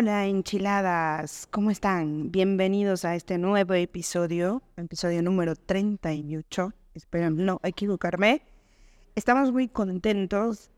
[0.00, 2.32] Hola enchiladas, ¿cómo están?
[2.32, 6.72] Bienvenidos a este nuevo episodio, episodio número 38.
[6.94, 8.40] Espero no equivocarme.
[9.14, 10.70] Estamos muy contentos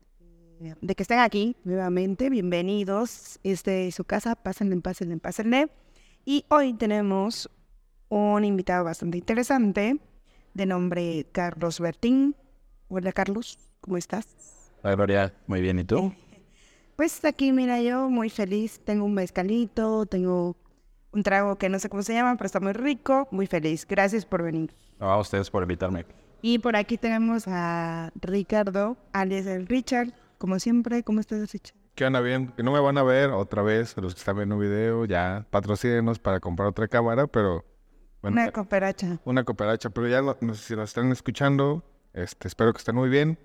[0.59, 2.29] eh, de que estén aquí nuevamente.
[2.29, 3.39] Bienvenidos.
[3.43, 4.35] Este es su casa.
[4.35, 5.69] Pásenle, pásenle, pásenle.
[6.25, 7.49] Y hoy tenemos
[8.09, 10.01] un invitado bastante interesante
[10.53, 12.35] de nombre Carlos Bertín.
[12.89, 14.27] Hola Carlos, ¿cómo estás?
[14.83, 16.11] Hola Gloria, muy bien, ¿y tú?
[16.95, 18.79] Pues aquí, mira, yo muy feliz.
[18.83, 20.55] Tengo un mezcalito, tengo
[21.11, 23.27] un trago que no sé cómo se llama, pero está muy rico.
[23.31, 23.85] Muy feliz.
[23.87, 24.73] Gracias por venir.
[24.99, 26.05] a ustedes por invitarme.
[26.41, 30.13] Y por aquí tenemos a Ricardo, alias el Richard.
[30.37, 31.77] Como siempre, ¿cómo estás, Richard?
[31.95, 32.19] ¿Qué onda?
[32.21, 35.05] Bien, que no me van a ver otra vez, los que están viendo un video,
[35.05, 37.63] ya patrocínenos para comprar otra cámara, pero...
[38.21, 39.19] Bueno, una cooperacha.
[39.25, 43.09] Una cooperacha, pero ya no, sé si nos están escuchando, este, espero que estén muy
[43.09, 43.37] bien.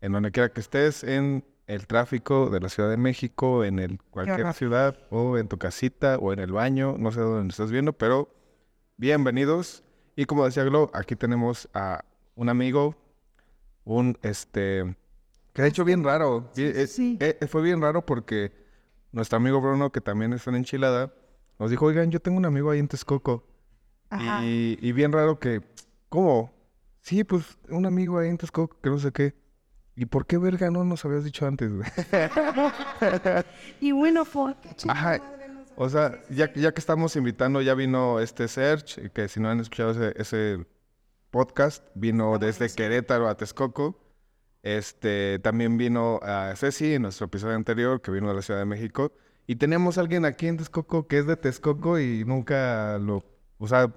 [0.00, 4.00] En donde quiera que estés, en el tráfico de la Ciudad de México, en el,
[4.10, 7.92] cualquier ciudad, o en tu casita, o en el baño, no sé dónde estás viendo,
[7.92, 8.28] pero
[8.96, 9.84] bienvenidos.
[10.16, 12.04] Y como decía Glo, aquí tenemos a
[12.34, 12.96] un amigo,
[13.84, 14.96] un este,
[15.52, 16.50] que ha hecho bien raro.
[16.54, 18.52] Sí, eh, eh, fue bien raro porque
[19.12, 21.14] nuestro amigo Bruno, que también está en Enchilada,
[21.60, 23.44] nos dijo, oigan, yo tengo un amigo ahí en Texcoco.
[24.42, 25.60] Y, y bien raro que,
[26.08, 26.52] ¿cómo?
[27.00, 29.34] Sí, pues un amigo ahí en Texcoco, que no sé qué.
[29.96, 31.70] ¿Y por qué verga no nos habías dicho antes,
[33.80, 34.54] y bueno, fue...
[34.88, 35.20] Ajá.
[35.76, 39.60] O sea, ya, ya que estamos invitando, ya vino este Search, que si no han
[39.60, 40.66] escuchado ese,
[41.30, 43.96] podcast, vino desde Querétaro a Texcoco.
[44.62, 48.66] Este, también vino a Ceci en nuestro episodio anterior, que vino de la Ciudad de
[48.66, 49.12] México.
[49.46, 53.24] Y tenemos a alguien aquí en Texcoco que es de Texcoco y nunca lo...
[53.58, 53.92] O sea,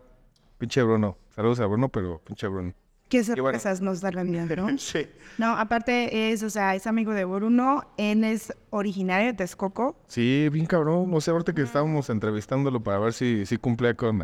[0.58, 1.18] pinche Bruno.
[1.36, 2.74] Saludos a Bruno, pero pinche Bruno.
[3.10, 4.78] Qué sorpresas nos da la vida, ¿no?
[4.78, 5.08] sí.
[5.38, 9.96] No, aparte es, o sea, es amigo de Bruno, él es originario de Texcoco.
[10.08, 11.10] Sí, bien cabrón.
[11.10, 14.22] No sé, ahorita que estábamos entrevistándolo para ver si, si cumplía con...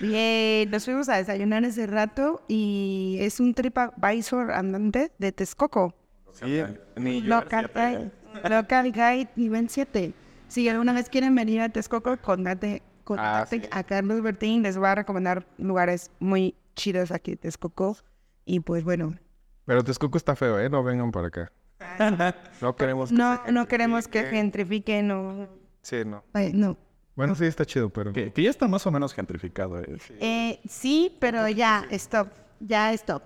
[0.00, 5.94] Bien, nos fuimos a desayunar ese rato y es un TripAdvisor andante de Texcoco.
[6.32, 6.62] Sí,
[6.96, 8.10] ni local, guide,
[8.48, 10.12] local Guide nivel 7.
[10.48, 14.92] Si alguna vez quieren venir a Texcoco, contate, contate ah, a Carlos Bertín, les va
[14.92, 17.96] a recomendar lugares muy chidas aquí de Texcoco.
[18.44, 19.16] Y pues bueno.
[19.64, 20.68] Pero Texcoco está feo, ¿eh?
[20.68, 21.52] No vengan para acá.
[22.60, 25.48] no queremos que No, no queremos que gentrifiquen o...
[25.82, 26.24] Sí, no.
[26.52, 26.76] no.
[27.16, 28.12] Bueno, sí, está chido, pero...
[28.12, 29.80] Que, ya está más o menos gentrificado.
[29.80, 29.98] ¿eh?
[30.20, 32.28] Eh, sí, pero ya, stop.
[32.60, 33.22] Ya, stop.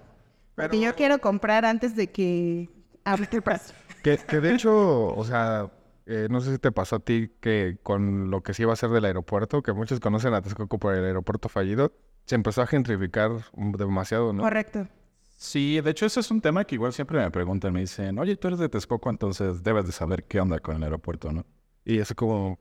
[0.54, 2.69] Porque yo quiero comprar antes de que...
[4.03, 5.70] que, que de hecho, o sea,
[6.10, 8.76] eh, no sé si te pasó a ti que con lo que sí iba a
[8.76, 11.92] ser del aeropuerto, que muchos conocen a Texcoco por el aeropuerto fallido,
[12.28, 14.42] se empezó a gentrificar demasiado, ¿no?
[14.42, 14.86] Correcto.
[15.38, 18.36] Sí, de hecho ese es un tema que igual siempre me preguntan, me dicen, oye,
[18.36, 21.46] tú eres de Texcoco, entonces debes de saber qué onda con el aeropuerto, ¿no?
[21.86, 22.58] Y es como,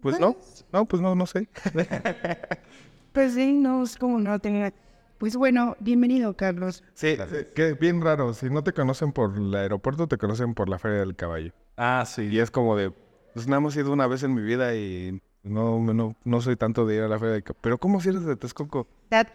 [0.00, 0.36] pues no,
[0.72, 1.48] no, pues no, no sé.
[3.12, 4.74] pues sí, no, es como no tenía...
[5.18, 6.82] Pues bueno, bienvenido, Carlos.
[6.94, 7.16] Sí,
[7.54, 10.98] que bien raro, si no te conocen por el aeropuerto, te conocen por la Feria
[10.98, 11.52] del Caballo.
[11.76, 12.22] Ah, sí.
[12.22, 12.92] Y es como de,
[13.32, 16.86] pues nada hemos ido una vez en mi vida y no, no, no soy tanto
[16.86, 17.42] de ir a la feria.
[17.60, 18.86] Pero ¿cómo si eres de Texcoco?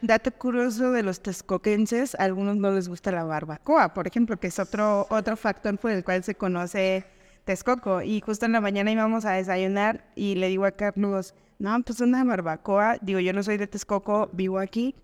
[0.01, 4.47] dato curioso de los texcoquenses, a algunos no les gusta la barbacoa, por ejemplo, que
[4.47, 7.05] es otro, otro factor por el cual se conoce
[7.45, 8.01] Texcoco.
[8.01, 12.01] Y justo en la mañana íbamos a desayunar y le digo a Carlos, no, pues
[12.01, 12.97] una barbacoa.
[13.01, 14.95] Digo, yo no soy de Texcoco, vivo aquí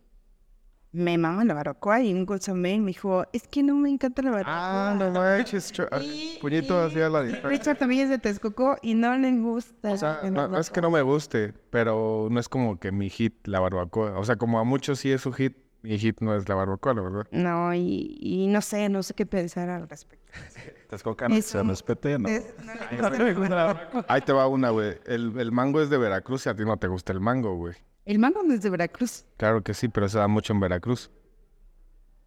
[0.95, 4.31] me mama la barbacoa y un consomé me dijo, es que no me encanta la
[4.31, 4.91] barbacoa.
[4.91, 5.73] Ah, no manches,
[6.41, 9.91] puñito hacia la Richard también es de Texcoco y no le gusta.
[9.91, 13.35] O sea, no, es que no me guste, pero no es como que mi hit
[13.47, 14.17] la barbacoa.
[14.17, 16.93] O sea, como a muchos sí es su hit, mi hit no es la barbacoa,
[16.93, 17.27] la verdad.
[17.31, 20.31] No, y, y no sé, no sé qué pensar al respecto.
[20.89, 22.29] Texcoco no se respete, ¿no?
[24.07, 24.97] Ahí te va una, güey.
[25.05, 27.73] El, el mango es de Veracruz y a ti no te gusta el mango, güey.
[28.05, 29.25] El mango no es de Veracruz.
[29.37, 31.09] Claro que sí, pero se da mucho en Veracruz.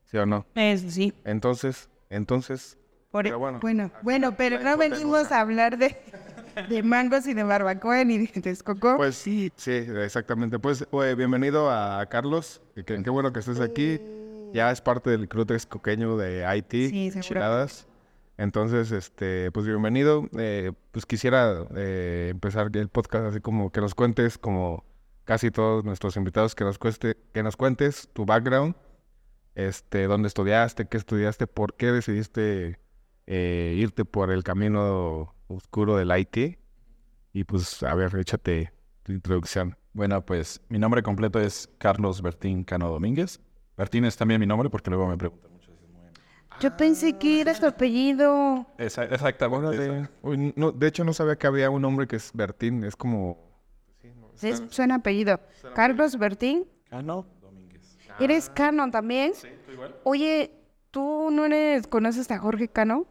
[0.06, 0.44] ¿Sí o no?
[0.56, 1.12] Eso sí.
[1.24, 2.76] Entonces, entonces.
[3.12, 5.96] E- bueno, bueno, pero no venimos a hablar de,
[6.68, 8.96] de mangos y de barbacoa ni de Texcoco.
[8.96, 10.58] Pues sí, sí, exactamente.
[10.58, 10.84] Pues
[11.16, 12.60] bienvenido a Carlos.
[12.84, 14.00] Qué, bueno que estés aquí.
[14.52, 17.86] Ya es parte del club texcoqueño de Haití, sí, Chiladas.
[18.36, 20.28] Entonces, este, pues bienvenido.
[20.38, 24.84] Eh, pues quisiera eh, empezar el podcast así como que nos cuentes como
[25.28, 28.74] casi todos nuestros invitados que nos, cueste, que nos cuentes tu background,
[29.54, 32.78] este, dónde estudiaste, qué estudiaste, por qué decidiste
[33.26, 36.58] eh, irte por el camino oscuro del IT.
[37.34, 38.72] Y pues, a ver, échate
[39.02, 39.76] tu introducción.
[39.92, 43.38] Bueno, pues mi nombre completo es Carlos Bertín Cano Domínguez.
[43.76, 45.70] Bertín es también mi nombre porque luego me preguntan mucho.
[46.58, 48.66] Yo pensé que era tu apellido.
[48.78, 49.44] Exactamente.
[49.44, 50.08] Órale.
[50.22, 52.82] Uy, no, de hecho, no sabía que había un hombre que es Bertín.
[52.82, 53.47] Es como...
[54.38, 55.40] Sí, suena apellido.
[55.74, 56.66] Carlos Bertín.
[56.90, 57.26] Ah, no.
[57.40, 57.98] Domínguez.
[58.18, 59.34] ¿Eres Cano también?
[59.34, 59.94] Sí, tú igual.
[60.04, 60.52] Oye,
[60.90, 63.06] ¿tú no eres, conoces a Jorge Cano?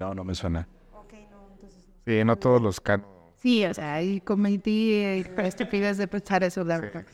[0.00, 0.66] No, no me suena.
[2.06, 3.06] Sí, no todos los canos.
[3.36, 7.04] Sí, o sea, ahí cometí eh, estupidez de pensar eso, la verdad.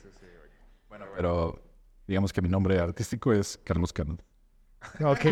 [0.88, 1.62] Bueno, pero
[2.06, 4.18] digamos que mi nombre artístico es Carlos Cano.
[5.00, 5.26] Ok.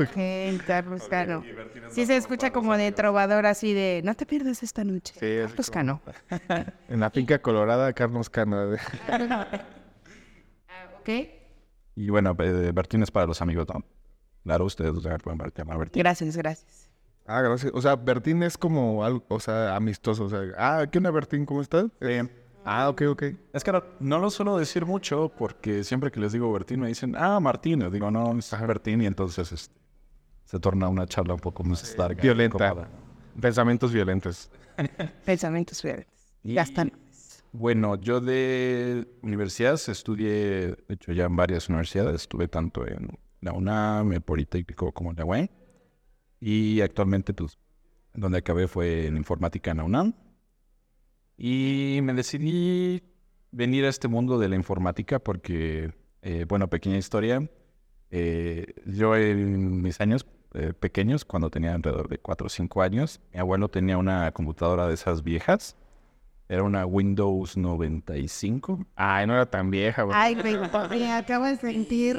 [0.00, 1.42] Ok, Carlos Cano.
[1.90, 5.14] Sí se escucha como de trovador así de, no te pierdas esta noche.
[5.14, 6.00] Sí, Carlos como-
[6.30, 6.66] Cano.
[6.88, 8.70] En la finca colorada, Carlos Cano.
[11.00, 11.08] Ok.
[11.96, 13.82] Y bueno, eh, Bertín es para los amigos, ¿no?
[14.44, 16.00] Claro, ustedes o sea, pueden llamar Bertín.
[16.00, 16.88] Gracias, gracias.
[17.26, 17.72] Ah, gracias.
[17.74, 20.24] O sea, Bertín es como algo, o sea, amistoso.
[20.24, 21.46] O sea, ah, ¿qué onda, Bertín?
[21.46, 21.86] ¿Cómo estás?
[22.64, 23.22] Ah, ok, ok.
[23.52, 26.88] Es que no, no lo suelo decir mucho porque siempre que les digo Bertín me
[26.88, 27.80] dicen, ah, Martín.
[27.80, 29.00] Les digo, no, es Bertín.
[29.02, 29.74] Y entonces este,
[30.44, 32.22] se torna una charla un poco más larga.
[32.22, 32.66] Violenta.
[32.66, 32.88] incómoda.
[33.40, 34.50] Pensamientos violentos.
[35.24, 36.12] Pensamientos violentos.
[36.42, 36.92] Y- Ya están.
[37.52, 40.30] Bueno, yo de universidades estudié,
[40.86, 45.16] de hecho ya en varias universidades, estuve tanto en la UNAM, el Politécnico como en
[45.16, 45.48] la UAM.
[46.38, 47.58] Y actualmente, pues,
[48.14, 50.14] donde acabé fue en informática en la UNAM.
[51.42, 53.02] Y me decidí
[53.50, 55.90] venir a este mundo de la informática porque,
[56.20, 57.48] eh, bueno, pequeña historia.
[58.10, 63.20] eh, yo en mis años eh, pequeños, cuando tenía alrededor de 4 o 5 años,
[63.32, 65.76] mi abuelo tenía una computadora de esas viejas.
[66.46, 68.84] Era una Windows 95.
[68.94, 70.14] Ay, no era tan vieja, güey.
[70.20, 72.18] Ay, me acabo de sentir,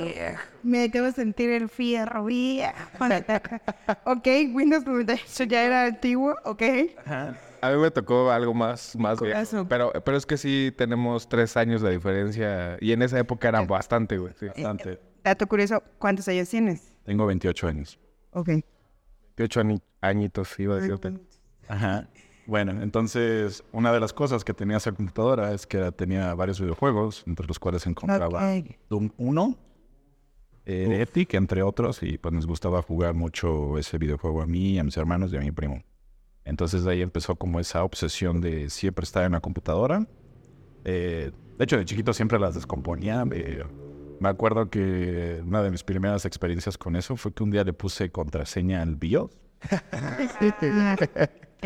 [0.63, 2.73] me acabo de sentir el fierro, vía.
[4.05, 6.63] ok, Windows 98 ya era antiguo, ok.
[7.61, 9.65] A mí me tocó algo más, más viejo.
[9.67, 12.77] Pero, pero es que sí tenemos tres años de diferencia.
[12.81, 14.33] Y en esa época era bastante, güey.
[14.39, 14.47] Sí.
[14.47, 14.99] Bastante.
[15.23, 16.93] Dato curioso, ¿cuántos años tienes?
[17.05, 17.99] Tengo 28 años.
[18.31, 18.49] Ok.
[19.37, 21.13] 28 ani- añitos, iba a decirte.
[21.67, 22.07] Ajá.
[22.47, 27.23] Bueno, entonces una de las cosas que tenía esa computadora es que tenía varios videojuegos,
[27.27, 28.65] entre los cuales encontraba Ok.
[28.89, 29.57] Doom 1,
[30.65, 34.83] eh, Epic, entre otros, y pues nos gustaba jugar mucho ese videojuego a mí, a
[34.83, 35.83] mis hermanos y a mi primo.
[36.51, 40.05] Entonces de ahí empezó como esa obsesión de siempre estar en la computadora.
[40.83, 43.23] Eh, de hecho, de chiquito siempre las descomponía.
[43.31, 43.63] eh,
[44.19, 47.71] me acuerdo que una de mis primeras experiencias con eso fue que un día le
[47.71, 49.31] puse contraseña al BIOS.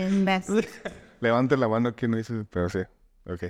[1.19, 2.79] Levante la mano aquí no dice, pero sí.
[3.25, 3.43] Ok.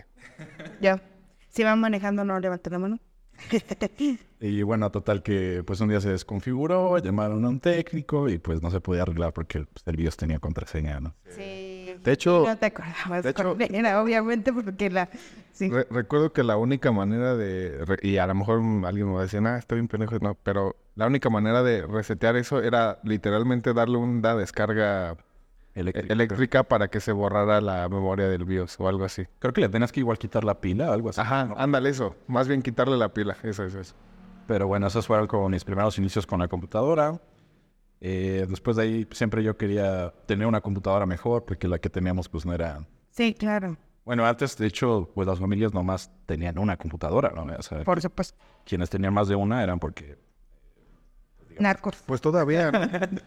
[0.80, 1.02] Ya.
[1.50, 3.00] Si van manejando, no levanten la mano.
[4.42, 8.62] Y bueno, total que pues un día se desconfiguró, llamaron a un técnico y pues
[8.62, 11.16] no se podía arreglar porque pues, el BIOS tenía contraseña, ¿no?
[11.30, 11.96] Sí.
[12.04, 13.24] De hecho, No te acordabas.
[13.24, 15.10] de hecho- cuál era, obviamente, porque la.
[15.52, 15.70] Sí.
[15.70, 17.98] Re- recuerdo que la única manera de...
[18.04, 20.20] y a lo mejor alguien me va a decir, ah, está bien pendejo.
[20.20, 25.16] No, pero la única manera de resetear eso era literalmente darle una descarga
[25.76, 26.14] e- Eléctrico.
[26.14, 29.26] eléctrica para que se borrara la memoria del BIOS o algo así.
[29.40, 31.22] Creo que le tenías que igual quitar la pila o algo así.
[31.22, 32.16] Ajá, ándale eso.
[32.28, 33.36] Más bien quitarle la pila.
[33.44, 33.94] Eso, eso, eso.
[34.48, 37.20] Pero bueno, esos fueron como mis primeros inicios con la computadora.
[38.02, 42.30] Eh, después de ahí siempre yo quería tener una computadora mejor porque la que teníamos
[42.30, 42.86] pues no era...
[43.10, 43.78] Sí, claro.
[44.04, 47.44] Bueno, antes de hecho pues las familias nomás tenían una computadora, ¿no?
[47.58, 48.38] O sea, Por supuesto.
[48.66, 50.18] quienes tenían más de una eran porque...
[51.60, 51.96] Narcos.
[52.06, 52.72] Pues todavía.
[52.72, 52.80] ¿no?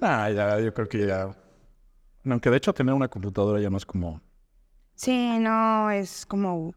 [0.00, 1.34] Ah, ya, yo creo que ya...
[2.24, 4.20] Aunque de hecho tener una computadora ya no es como...
[4.94, 6.72] Sí, no, es como.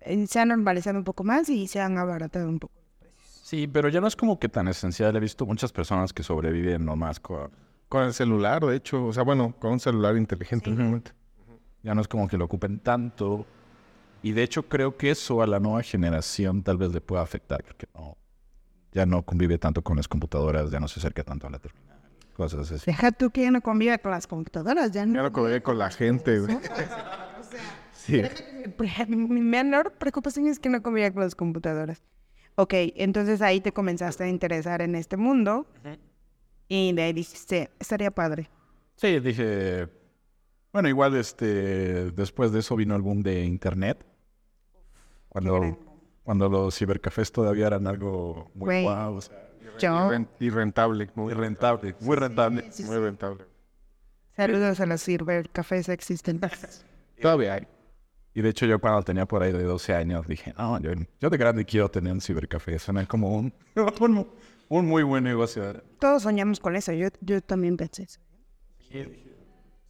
[0.00, 2.74] eh, Se ha normalizado un poco más y se han abaratado un poco.
[3.42, 5.14] Sí, pero ya no es como que tan esencial.
[5.14, 7.50] He visto muchas personas que sobreviven nomás con...
[7.88, 9.06] con el celular, de hecho.
[9.06, 10.70] O sea, bueno, con un celular inteligente.
[10.74, 11.12] realmente.
[11.82, 13.46] Ya no es como que lo ocupen tanto.
[14.22, 17.62] Y de hecho creo que eso a la nueva generación tal vez le pueda afectar,
[17.64, 18.16] porque no,
[18.92, 21.91] ya no convive tanto con las computadoras, ya no se acerca tanto a la terminal,
[22.32, 22.84] cosas así.
[22.86, 25.14] Deja tú que ya no convive con las computadoras, ya no.
[25.14, 26.58] Ya no colgué con la gente, güey.
[27.94, 28.20] Sí.
[29.08, 32.02] Mi menor preocupación es que no convive con las computadoras.
[32.56, 35.66] Ok, entonces ahí te comenzaste a interesar en este mundo
[36.68, 38.50] y de ahí dijiste, estaría padre.
[38.96, 39.88] Sí, dije,
[40.72, 44.04] bueno, igual este, después de eso vino el boom de internet,
[45.28, 45.78] cuando,
[46.24, 48.82] cuando los cibercafés todavía eran algo muy Güey.
[48.82, 49.48] guau, o sea,
[49.78, 50.10] Yo,
[50.40, 51.10] y rentable.
[51.14, 52.70] Muy, rentable, muy rentable.
[52.70, 53.44] sí, muy rentable.
[54.36, 56.84] saludos a los cibercafés existentes.
[57.20, 57.66] Todavía hay.
[58.34, 61.30] Y de hecho yo cuando tenía por ahí de 12 años dije, no, yo, yo
[61.30, 62.78] de grande quiero tener un cibercafé.
[62.78, 63.52] Suena como un,
[64.00, 64.26] un,
[64.68, 65.82] un muy buen negocio.
[65.98, 68.20] Todos soñamos con eso, yo, yo también pensé eso.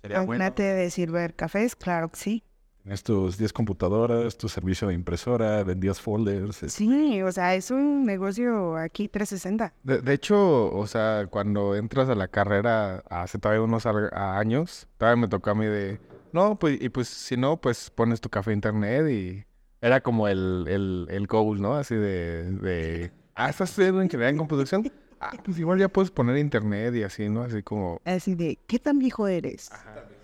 [0.01, 2.45] Sería bueno de cibercafés, claro que sí.
[2.83, 6.65] Tienes tus 10 computadoras, tu servicio de impresora, vendías folders.
[6.65, 9.73] este, Sí, o sea, es un negocio aquí 360.
[9.85, 15.21] De, de hecho, o sea, cuando entras a la carrera hace todavía unos años, todavía
[15.21, 16.01] me tocó a mí de,
[16.33, 19.45] no, pues, y pues si no, pues pones tu café internet y
[19.81, 21.75] era como el, el, el goal, ¿no?
[21.77, 24.91] Así de, de, ah, ¿estás estudiando ingeniería en computación?
[25.21, 27.43] Ah, pues igual ya puedes poner internet y así, ¿no?
[27.43, 29.71] Así como, Así de, ¿qué tan viejo eres?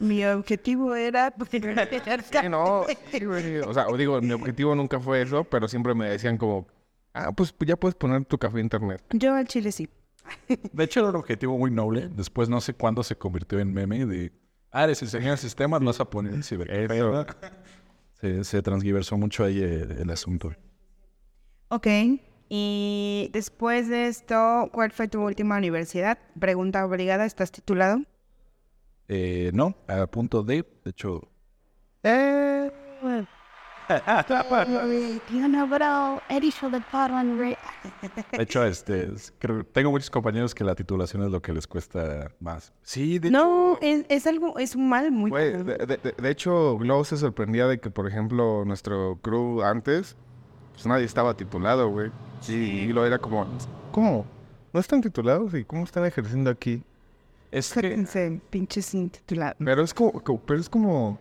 [0.01, 3.59] Mi objetivo era tener sí, no, sí, güey.
[3.59, 6.67] O sea, o digo, mi objetivo nunca fue eso, pero siempre me decían como,
[7.15, 9.03] ah, pues ya puedes poner tu café internet.
[9.11, 9.89] Yo al chile sí.
[10.73, 12.09] De hecho, era un objetivo muy noble.
[12.09, 14.33] Después no sé cuándo se convirtió en meme de,
[14.71, 17.51] ah, les enseñé el sistema, no vas a poner el cibercafé.
[18.21, 20.53] Se, se transgiversó mucho ahí el, el asunto.
[21.69, 21.87] Ok.
[22.49, 26.19] Y después de esto, ¿cuál fue tu última universidad?
[26.39, 28.01] Pregunta obligada, ¿estás titulado?
[29.09, 31.23] Eh, no, a punto de, de hecho,
[32.03, 32.71] Eh,
[38.33, 41.67] de hecho, este, es- creo- tengo muchos compañeros que la titulación es lo que les
[41.67, 42.73] cuesta más.
[42.83, 47.05] Sí, de no, es, es algo, es un mal muy de- de- de hecho, Glow
[47.05, 50.17] se sorprendía de que, por ejemplo, nuestro crew antes,
[50.75, 52.11] pues nadie estaba titulado, güey.
[52.41, 52.55] Sí.
[52.55, 53.47] Y lo era como,
[53.91, 54.27] ¿cómo?
[54.73, 55.55] ¿No están titulados?
[55.55, 56.83] ¿Y cómo están ejerciendo aquí?
[57.51, 59.57] Es que, Sáquense, pinches sin titular.
[59.59, 61.19] Pero es como, co- pero es como,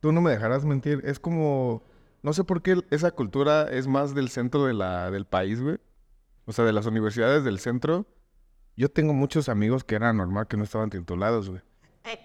[0.00, 1.82] tú no me dejarás mentir, es como,
[2.22, 5.78] no sé por qué esa cultura es más del centro de la, del país, güey.
[6.46, 8.06] O sea, de las universidades del centro.
[8.76, 11.62] Yo tengo muchos amigos que era normal que no estaban titulados, güey.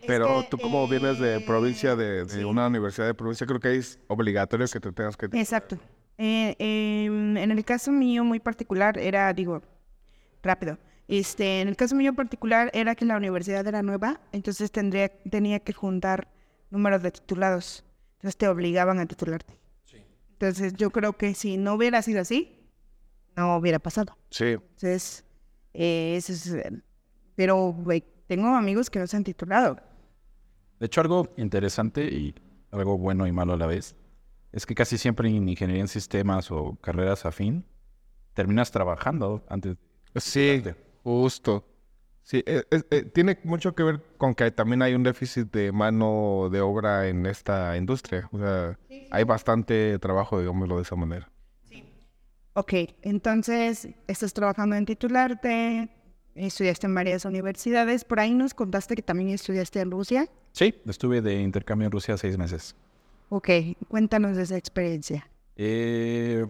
[0.07, 3.99] Pero tú como vienes de provincia, de, de una universidad de provincia, creo que es
[4.07, 5.25] obligatorio que te tengas que...
[5.25, 5.77] Exacto.
[6.17, 9.61] Eh, em, en el caso mío muy particular era, digo,
[10.41, 10.77] rápido.
[11.07, 15.59] Este, en el caso mío particular era que la universidad era nueva, entonces tendría, tenía
[15.59, 16.29] que juntar
[16.69, 17.83] números de titulados.
[18.15, 19.57] Entonces te obligaban a titularte.
[20.31, 22.69] Entonces yo creo que si no hubiera sido así,
[23.35, 24.17] no hubiera pasado.
[24.29, 24.45] Sí.
[24.53, 25.25] Entonces,
[25.73, 26.47] eh, eso es...
[26.53, 26.81] eh,
[27.35, 29.77] Pero, güey, tengo amigos que no se han titulado.
[30.79, 32.35] de hecho, algo interesante y
[32.71, 33.95] algo bueno y malo a la vez,
[34.51, 37.65] es que casi siempre en ingeniería en sistemas o carreras afín,
[38.33, 39.77] terminas trabajando antes.
[40.15, 40.61] Sí,
[41.03, 41.65] justo.
[42.23, 45.71] Sí, eh, eh, eh, tiene mucho que ver con que también hay un déficit de
[45.73, 48.29] mano de obra en esta industria.
[48.31, 48.79] O sea,
[49.11, 51.29] hay bastante trabajo, digámoslo de esa manera.
[52.53, 55.89] Ok, entonces estás trabajando en titularte,
[56.35, 60.27] estudiaste en varias universidades, por ahí nos contaste que también estudiaste en Rusia.
[60.51, 62.75] Sí, estuve de intercambio en Rusia seis meses.
[63.29, 63.49] Ok,
[63.87, 65.27] cuéntanos de esa experiencia.
[65.55, 66.45] Eh,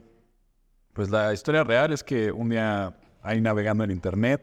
[0.91, 4.41] pues la historia real es que un día ahí navegando en internet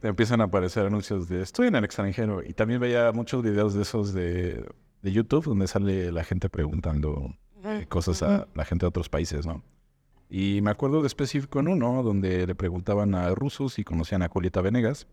[0.00, 3.74] te empiezan a aparecer anuncios de estoy en el extranjero y también veía muchos videos
[3.74, 4.66] de esos de,
[5.02, 7.34] de YouTube donde sale la gente preguntando
[7.64, 9.62] eh, cosas a la gente de otros países, ¿no?
[10.28, 14.28] Y me acuerdo de específico en uno donde le preguntaban a rusos si conocían a
[14.28, 15.06] Julieta Venegas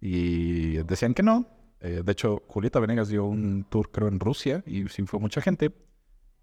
[0.00, 1.46] y decían que no.
[1.80, 5.40] Eh, de hecho, Julieta Venegas dio un tour, creo, en Rusia y sí fue mucha
[5.40, 5.72] gente.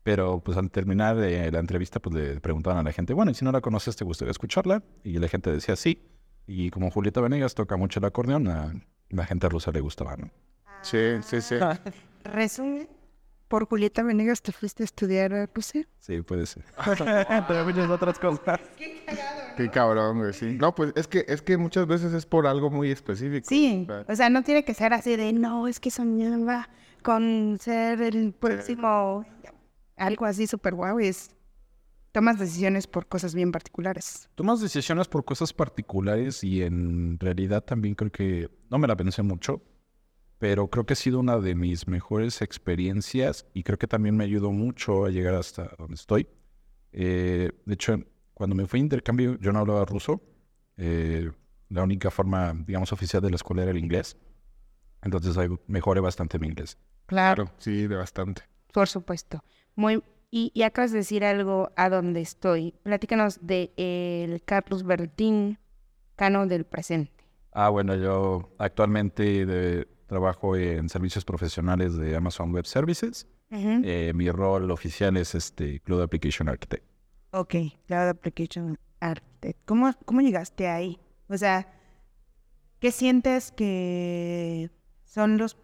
[0.03, 3.35] Pero pues al terminar eh, la entrevista, pues le preguntaban a la gente, bueno, y
[3.35, 4.83] si no la conoces, ¿te gustaría escucharla?
[5.03, 6.01] Y la gente decía sí.
[6.47, 8.73] Y como Julieta Venegas toca mucho el acordeón, a
[9.09, 10.31] la gente rusa le gustaba, ¿no?
[10.81, 11.55] Sí, sí, sí.
[12.23, 12.89] Resumen,
[13.47, 15.85] por Julieta Venegas te fuiste a estudiar a Rusia.
[15.99, 16.63] Sí, puede ser.
[17.47, 18.59] Pero muchas otras cosas.
[19.57, 20.57] Qué cabrón, güey, sí.
[20.59, 23.45] No, pues es que, es que muchas veces es por algo muy específico.
[23.47, 26.69] Sí, o sea, no tiene que ser así de, no, es que soñaba
[27.03, 29.25] con ser el próximo,
[30.01, 31.35] algo así súper guau, es,
[32.11, 34.29] tomas decisiones por cosas bien particulares.
[34.35, 39.21] Tomas decisiones por cosas particulares y en realidad también creo que no me la pensé
[39.21, 39.61] mucho,
[40.39, 44.23] pero creo que ha sido una de mis mejores experiencias y creo que también me
[44.23, 46.27] ayudó mucho a llegar hasta donde estoy.
[46.91, 47.95] Eh, de hecho,
[48.33, 50.21] cuando me fui a intercambio yo no hablaba ruso.
[50.77, 51.31] Eh,
[51.69, 54.17] la única forma, digamos, oficial de la escuela era el inglés.
[55.03, 56.77] Entonces ahí mejoré bastante mi inglés.
[57.05, 58.41] Claro, Claro, sí, de bastante.
[58.73, 59.43] por supuesto.
[59.75, 62.73] Muy, y, y acabas de decir algo a donde estoy.
[62.83, 65.57] Platícanos de el Carlos Bertín,
[66.15, 67.11] Cano del presente.
[67.53, 73.27] Ah, bueno, yo actualmente de- trabajo en servicios profesionales de Amazon Web Services.
[73.49, 76.85] Eh, mi rol oficial es este Cloud Application Architect.
[77.31, 77.55] Ok,
[77.87, 79.59] Cloud Application Architect.
[79.65, 80.99] ¿Cómo, ¿Cómo llegaste ahí?
[81.27, 81.67] O sea,
[82.79, 84.69] ¿qué sientes que
[85.05, 85.57] son los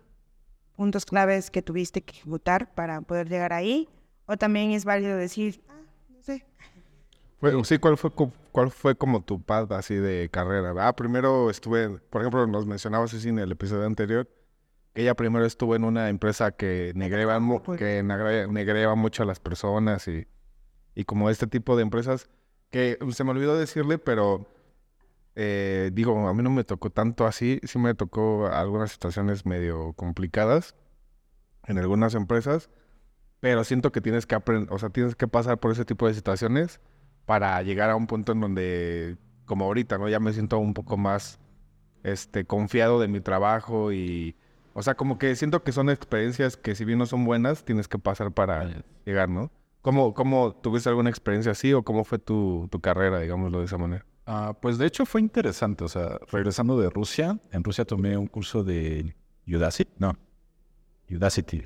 [0.78, 3.90] puntos claves que tuviste que ejecutar para poder llegar ahí?
[4.28, 5.74] ¿O también es válido decir, ah,
[6.10, 6.46] no sé?
[7.40, 8.12] Fue- sí, ¿cuál fue,
[8.52, 10.74] ¿cuál fue como tu path así de carrera?
[10.88, 14.28] Ah, primero estuve, por ejemplo, nos mencionabas así en el episodio anterior,
[14.94, 19.26] que ella primero estuvo en una empresa que negreba, mu- que negre- negreba mucho a
[19.26, 20.28] las personas y,
[20.96, 22.30] y como este tipo de empresas
[22.72, 24.48] que se me olvidó decirle, pero
[25.40, 29.94] eh, digo, a mí no me tocó tanto así, sí me tocó algunas situaciones medio
[29.94, 30.76] complicadas
[31.68, 32.72] en algunas empresas,
[33.40, 36.16] pero siento que tienes que aprender, o sea, tienes que pasar por ese tipo de
[36.16, 36.80] situaciones
[37.28, 40.10] para llegar a un punto en donde, como ahorita, ¿no?
[40.10, 41.40] Ya me siento un poco más,
[42.02, 44.36] este, confiado de mi trabajo y,
[44.74, 47.88] o sea, como que siento que son experiencias que si bien no son buenas, tienes
[47.88, 49.52] que pasar para llegar, ¿no?
[49.84, 53.78] ¿Cómo, cómo tuviste alguna experiencia así o cómo fue tu, tu carrera, digámoslo de esa
[53.78, 54.04] manera?
[54.30, 55.84] Ah, pues de hecho fue interesante.
[55.86, 59.16] O sea, regresando de Rusia, en Rusia tomé un curso de
[59.48, 59.92] Udacity.
[59.98, 60.14] No,
[61.10, 61.66] Udacity.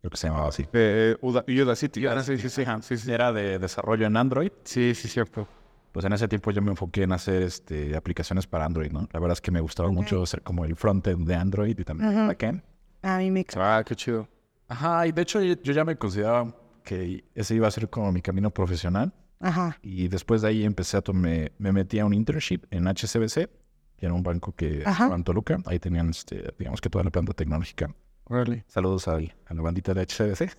[0.00, 0.66] Creo que se llamaba así.
[0.72, 2.80] Eh, Uda- Udacity, ah, sí, sí, sí, Ajá.
[2.82, 4.52] sí, sí, Era de desarrollo en Android.
[4.64, 5.48] sí, sí, cierto.
[5.92, 9.08] Pues en ese tiempo yo me enfoqué en hacer este, aplicaciones para Android, ¿no?
[9.10, 12.10] La verdad es que me gustaba mucho ser como el frontend de Android y también
[12.10, 12.26] el Ujú.
[12.28, 12.62] backend.
[13.02, 13.44] A mí me...
[13.56, 14.28] Ah, qué chido.
[14.68, 18.12] Ajá, y de hecho yo yo ya me consideraba que ese iba a ser como
[18.12, 19.12] mi camino profesional.
[19.40, 19.78] Ajá.
[19.82, 23.48] Y después de ahí empecé a tomar, me metí a un internship en HCBC,
[23.96, 25.58] que era un banco que estaba en Toluca.
[25.66, 27.94] Ahí tenían, este, digamos que toda la planta tecnológica.
[28.24, 28.64] Órale.
[28.68, 30.50] Saludos al- a, la bandita de HCBC.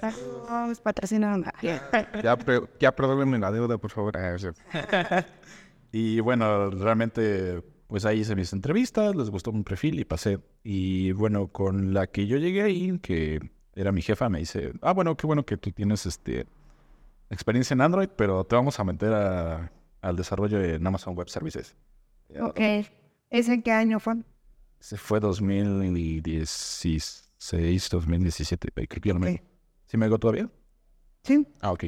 [0.00, 1.44] Saludos, patrocinador.
[1.62, 2.36] Ya,
[2.80, 4.16] ya perdónenme la deuda, por favor.
[4.16, 4.36] Ah.
[5.92, 10.40] Y bueno, realmente, pues ahí hice mis entrevistas, les gustó mi perfil y pasé.
[10.64, 13.38] Y bueno, con la que yo llegué ahí, que
[13.76, 16.46] era mi jefa, me dice, ah, bueno, qué bueno que tú tienes este
[17.30, 21.76] experiencia en Android, pero te vamos a meter a- al desarrollo en Amazon Web Services.
[22.40, 22.60] Ok.
[23.30, 24.14] ¿Ese qué año fue?
[24.80, 27.30] Se fue 2016,
[27.90, 29.42] 2017, creo que no me...
[29.86, 30.50] ¿Sí me digo todavía?
[31.22, 31.46] Sí.
[31.60, 31.84] Ah, ok.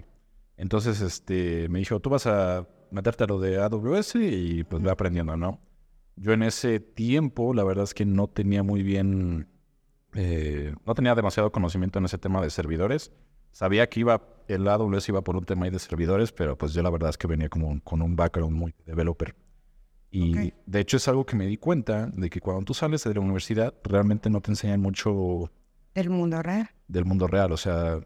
[0.57, 4.91] Entonces, este, me dijo, tú vas a meterte a lo de AWS y pues ve
[4.91, 5.61] aprendiendo, ¿no?
[6.17, 9.49] Yo en ese tiempo, la verdad es que no tenía muy bien,
[10.15, 13.13] eh, no tenía demasiado conocimiento en ese tema de servidores.
[13.53, 16.83] Sabía que iba, el AWS iba por un tema ahí de servidores, pero pues yo
[16.83, 19.35] la verdad es que venía como con un background muy developer.
[20.11, 23.13] Y de hecho es algo que me di cuenta de que cuando tú sales de
[23.13, 25.51] la universidad, realmente no te enseñan mucho
[25.95, 26.71] Del mundo real.
[26.89, 27.53] del mundo real.
[27.53, 28.01] O sea,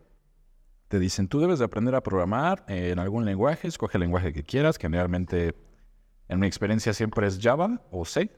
[0.88, 4.42] te dicen, tú debes de aprender a programar en algún lenguaje, escoge el lenguaje que
[4.42, 4.76] quieras.
[4.76, 5.54] Generalmente,
[6.28, 8.28] en mi experiencia siempre es Java o C.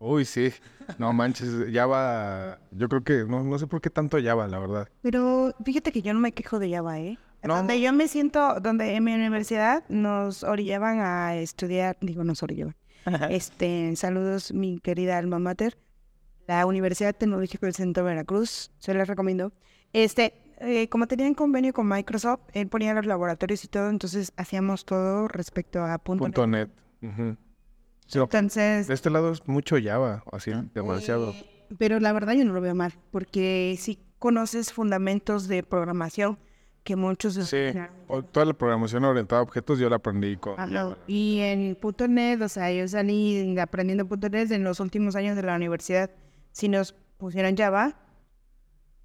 [0.00, 0.52] Uy, sí.
[0.98, 2.58] No manches, Java.
[2.72, 3.24] Yo creo que.
[3.24, 4.88] No, no sé por qué tanto Java, la verdad.
[5.02, 7.18] Pero fíjate que yo no me quejo de Java, ¿eh?
[7.42, 12.42] No, donde yo me siento, donde en mi universidad nos orillaban a estudiar, digo, nos
[12.42, 12.76] orillaban.
[13.30, 15.78] este, saludos, mi querida alma mater,
[16.46, 19.52] la Universidad Tecnológica del Centro de Veracruz, se les recomiendo.
[19.92, 24.84] Este, eh, como tenían convenio con Microsoft, él ponía los laboratorios y todo, entonces hacíamos
[24.84, 26.24] todo respecto a punto.
[26.24, 26.70] Punto net.
[27.02, 27.36] Ujú.
[28.06, 31.32] Sí, no, Entonces, de este lado es mucho Java, así, demasiado.
[31.32, 31.44] Eh,
[31.78, 36.38] pero la verdad yo no lo veo mal, porque si conoces fundamentos de programación
[36.88, 37.34] que muchos...
[37.34, 37.66] Sí,
[38.32, 40.56] toda la programación orientada a objetos yo la aprendí con.
[40.56, 40.96] Java.
[41.06, 41.76] Y en
[42.08, 46.10] .NET, o sea, yo salí aprendiendo .NET en los últimos años de la universidad.
[46.52, 48.00] Si nos pusieran Java,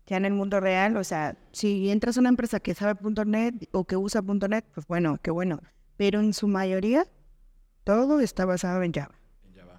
[0.07, 3.67] ya en el mundo real, o sea, si entras a una empresa que sabe .NET
[3.73, 5.59] o que usa .NET, pues bueno, qué bueno.
[5.97, 7.05] Pero en su mayoría,
[7.83, 9.13] todo está basado en Java.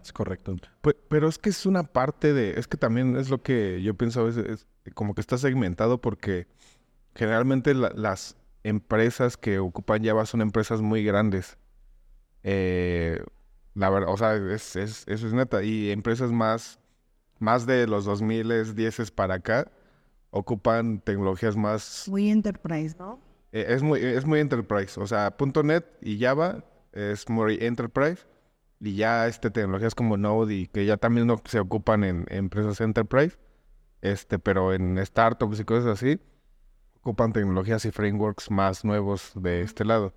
[0.03, 0.55] Es correcto.
[0.83, 3.95] Pe- Pero es que es una parte de, es que también es lo que yo
[3.95, 6.47] pienso a veces, es como que está segmentado porque
[7.15, 11.59] generalmente la- las empresas que ocupan Java son empresas muy grandes.
[12.43, 13.23] Eh,
[13.75, 15.63] la verdad, o sea, es, es- eso es neta.
[15.63, 16.79] Y empresas más,
[17.39, 19.71] más de los 2000, 10 para acá,
[20.31, 23.21] ocupan tecnologías más Muy enterprise, ¿no?
[23.53, 24.99] eh, es muy, es muy enterprise.
[25.01, 28.23] O sea, .NET y Java es muy enterprise.
[28.81, 32.39] Y ya este, tecnologías como Node y que ya también no se ocupan en, en
[32.39, 33.39] empresas enterprise.
[34.03, 36.21] Este, pero en startups y cosas así,
[37.05, 40.15] ocupan tecnologías y frameworks más nuevos de este lado.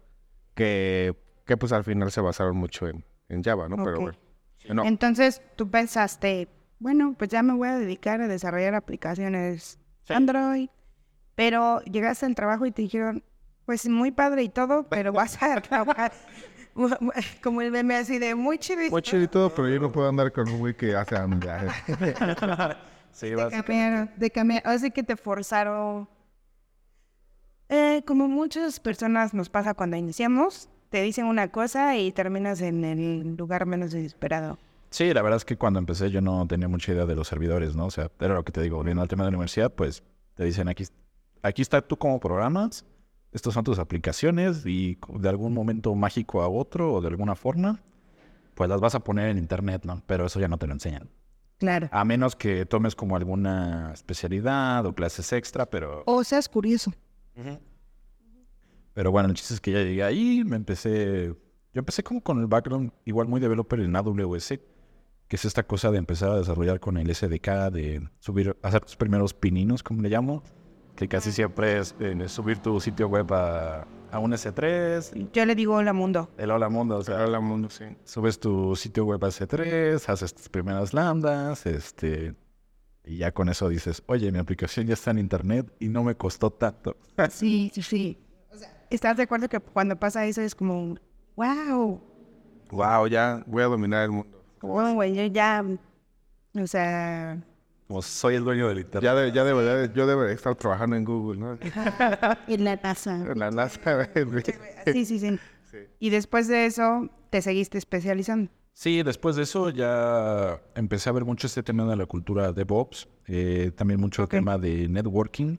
[0.55, 1.13] Que,
[1.45, 3.75] que pues al final se basaron mucho en, en Java, ¿no?
[3.83, 4.17] Pero bueno.
[4.73, 6.47] No, Entonces tú pensaste,
[6.79, 10.69] bueno, pues ya me voy a dedicar a desarrollar aplicaciones Android,
[11.35, 13.23] pero llegaste al trabajo y te dijeron,
[13.65, 16.11] pues muy padre y todo, pero vas a trabajar
[17.43, 18.89] como el meme así de muy chido.
[18.89, 21.49] muy chido y todo, pero yo no puedo andar con un güey que hace hambre.
[23.11, 26.07] Sí, De vas- cambiar, de cambiar, así que te forzaron.
[27.69, 32.85] Eh, como muchas personas nos pasa cuando iniciamos, te dicen una cosa y terminas en
[32.85, 34.57] el lugar menos desesperado.
[34.89, 37.75] Sí, la verdad es que cuando empecé yo no tenía mucha idea de los servidores,
[37.75, 37.87] ¿no?
[37.87, 40.01] O sea, era lo que te digo, volviendo al tema de la universidad, pues
[40.35, 40.85] te dicen aquí,
[41.41, 42.85] aquí está tú como programas,
[43.33, 47.81] estas son tus aplicaciones y de algún momento mágico a otro o de alguna forma,
[48.55, 50.01] pues las vas a poner en internet, ¿no?
[50.07, 51.09] Pero eso ya no te lo enseñan.
[51.57, 51.89] Claro.
[51.91, 56.03] A menos que tomes como alguna especialidad o clases extra, pero...
[56.05, 56.93] O seas curioso.
[58.93, 61.35] Pero bueno, el chiste es que ya llegué ahí, me empecé...
[61.73, 64.59] Yo empecé como con el background igual muy developer en AWS,
[65.27, 68.95] que es esta cosa de empezar a desarrollar con el SDK, de subir, hacer tus
[68.95, 70.41] primeros pininos, como le llamo,
[70.95, 75.53] que casi siempre es eh, subir tu sitio web a, a un S3, Yo le
[75.53, 76.29] digo hola mundo.
[76.37, 77.85] el hola mundo, o sea, Hola, mundo, sí.
[78.05, 82.33] subes tu sitio web a S3, haces tus primeras lambdas, este,
[83.07, 86.15] y ya con eso dices, oye, mi aplicación ya está en internet y no me
[86.15, 86.95] costó tanto.
[87.31, 88.17] Sí, sí, sí.
[88.51, 90.95] O sea, ¿estás de acuerdo que cuando pasa eso es como,
[91.35, 92.01] wow,
[92.69, 94.43] Wow, ya voy a dominar el mundo.
[94.61, 95.63] wow, güey, yo ya,
[96.53, 97.41] o sea,
[97.87, 99.03] Como soy el dueño del internet.
[99.03, 101.57] Ya, de- ya debería, yo debería estar trabajando en Google, ¿no?
[102.47, 103.15] en la NASA.
[103.31, 104.09] En la NASA.
[104.93, 105.39] Sí, sí, sí.
[105.71, 105.77] Sí.
[105.99, 108.51] Y después de eso, te seguiste especializando.
[108.79, 113.07] Sí, después de eso ya empecé a ver mucho este tema de la cultura DevOps,
[113.25, 114.29] eh, también mucho Ok.
[114.29, 115.57] tema de networking.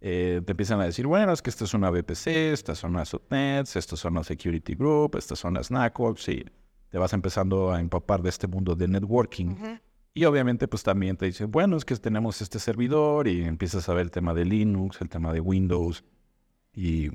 [0.00, 3.08] Eh, te empiezan a decir, bueno, es que esta es una VPC, estas son las
[3.08, 6.44] subnets, estos son las security group, estas son las NACOPs, y
[6.88, 9.56] te vas empezando a empapar de este mundo de networking.
[10.14, 13.92] Y obviamente pues también te dicen, bueno, es que tenemos este servidor y empiezas a
[13.92, 16.04] ver el tema de Linux, el tema de Windows
[16.72, 17.10] y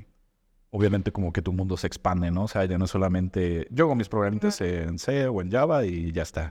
[0.72, 2.44] obviamente como que tu mundo se expande, ¿no?
[2.44, 6.10] O sea, ya no solamente yo hago mis programitas en C o en Java y
[6.12, 6.50] ya está.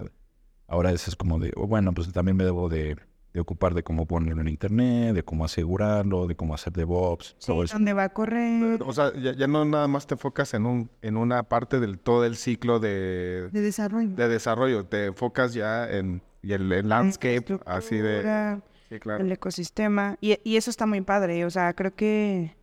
[0.68, 2.96] Ahora eso es como de, oh, bueno, pues también me debo de,
[3.34, 7.48] de ocupar de cómo ponerlo en internet, de cómo asegurarlo, de cómo hacer DevOps, Sí,
[7.48, 7.74] todo eso.
[7.74, 8.82] ¿Dónde va a correr?
[8.84, 11.98] O sea, ya, ya no nada más te enfocas en un en una parte del
[11.98, 14.16] todo el ciclo de, De desarrollo.
[14.16, 14.86] de desarrollo.
[14.86, 18.62] Te enfocas ya en, y el, el landscape, así de...
[18.88, 19.24] Sí, claro.
[19.24, 20.18] El ecosistema.
[20.22, 21.46] Y, y eso está muy padre.
[21.46, 22.56] O sea, creo que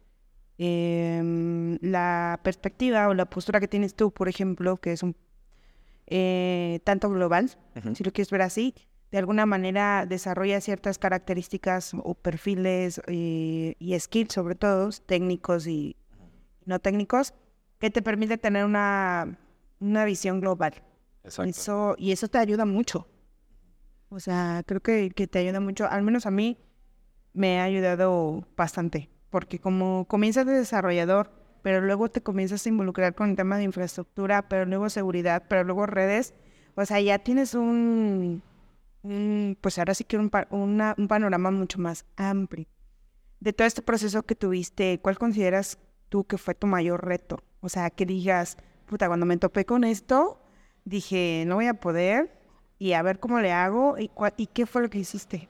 [0.58, 5.16] em, la perspectiva o la postura que tienes tú, por ejemplo, que es un
[6.06, 7.50] eh, tanto global,
[7.94, 8.74] si lo quieres ver así,
[9.10, 15.96] de alguna manera desarrolla ciertas características o perfiles eh, y skills, sobre todo, técnicos y
[16.64, 17.34] no técnicos,
[17.78, 19.38] que te permite tener una,
[19.80, 20.82] una visión global.
[21.24, 21.50] Exacto.
[21.50, 23.06] Eso, y eso te ayuda mucho.
[24.10, 25.86] O sea, creo que, que te ayuda mucho.
[25.86, 26.58] Al menos a mí
[27.32, 29.10] me ha ayudado bastante.
[29.30, 31.30] Porque como comienzas de desarrollador,
[31.62, 35.64] pero luego te comienzas a involucrar con el tema de infraestructura, pero luego seguridad, pero
[35.64, 36.34] luego redes,
[36.74, 38.42] o sea, ya tienes un,
[39.02, 42.66] un- pues ahora sí que un, una- un panorama mucho más amplio.
[43.40, 47.40] De todo este proceso que tuviste, ¿cuál consideras tú que fue tu mayor reto?
[47.60, 50.40] O sea, que digas, puta, cuando me topé con esto,
[50.84, 52.32] dije, no voy a poder
[52.78, 55.48] y a ver cómo le hago y, y qué fue lo que hiciste.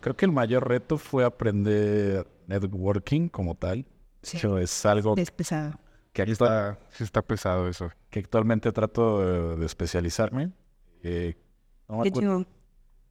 [0.00, 3.86] Creo que el mayor reto fue aprender networking como tal.
[4.22, 4.36] Sí.
[4.38, 5.78] hecho, es algo Es pesado.
[6.12, 7.90] que actua- está, sí está pesado eso.
[8.10, 10.52] que actualmente trato de, de especializarme.
[11.02, 11.36] Eh,
[11.88, 12.48] no, me Qué acuer- chingón.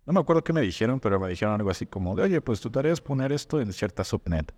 [0.05, 2.59] no me acuerdo qué me dijeron, pero me dijeron algo así como de, oye, pues
[2.59, 4.53] tu tarea es poner esto en cierta subnet.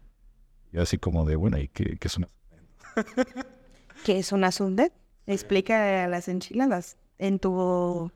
[0.74, 2.30] Y así como de, bueno, ¿y qué, qué es una
[4.04, 4.94] ¿Qué es una subnet?
[5.26, 8.12] Explica a las enchiladas en tu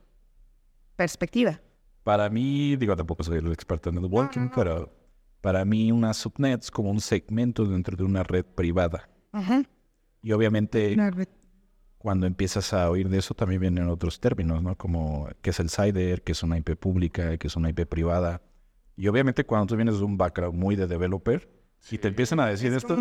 [0.95, 1.59] perspectiva.
[2.03, 4.51] Para mí, digo, tampoco soy el experto en networking, no.
[4.55, 4.93] pero
[5.41, 9.09] para mí una subnet es como un segmento dentro de una red privada.
[9.31, 9.63] Ajá.
[10.21, 11.27] Y obviamente Una red.
[11.97, 14.75] cuando empiezas a oír de eso también vienen otros términos, ¿no?
[14.77, 18.41] Como qué es el CIDR, qué es una IP pública, qué es una IP privada.
[18.95, 21.49] Y obviamente cuando tú vienes de un background muy de developer
[21.89, 22.95] y te empiezan a decir esto,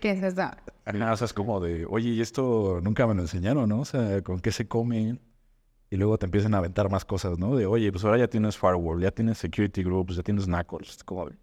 [0.00, 0.42] ¿Qué es eso?
[0.84, 3.80] ajá, o sea, es como de, oye, y esto nunca me lo enseñaron, ¿no?
[3.80, 5.20] O sea, ¿con qué se come?
[5.90, 7.54] Y luego te empiezan a aventar más cosas, ¿no?
[7.54, 10.96] De, oye, pues ahora ya tienes firewall, ya tienes security groups, ya tienes NACOLs.
[10.96, 11.36] Es como de,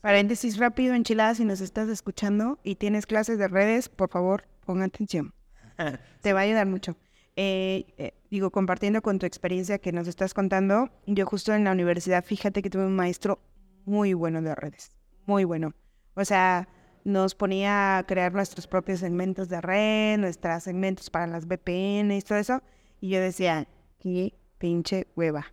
[0.00, 4.80] Paréntesis rápido, enchiladas, si nos estás escuchando y tienes clases de redes, por favor, pon
[4.80, 5.34] atención.
[6.22, 6.96] Te va a ayudar mucho.
[7.36, 11.72] Eh, eh, digo, compartiendo con tu experiencia que nos estás contando, yo justo en la
[11.72, 13.40] universidad, fíjate que tuve un maestro
[13.84, 14.90] muy bueno de redes,
[15.26, 15.74] muy bueno.
[16.14, 16.68] O sea,
[17.04, 22.22] nos ponía a crear nuestros propios segmentos de red, nuestros segmentos para las VPN y
[22.22, 22.62] todo eso.
[23.00, 25.52] Y yo decía, qué pinche hueva,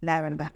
[0.00, 0.52] la verdad.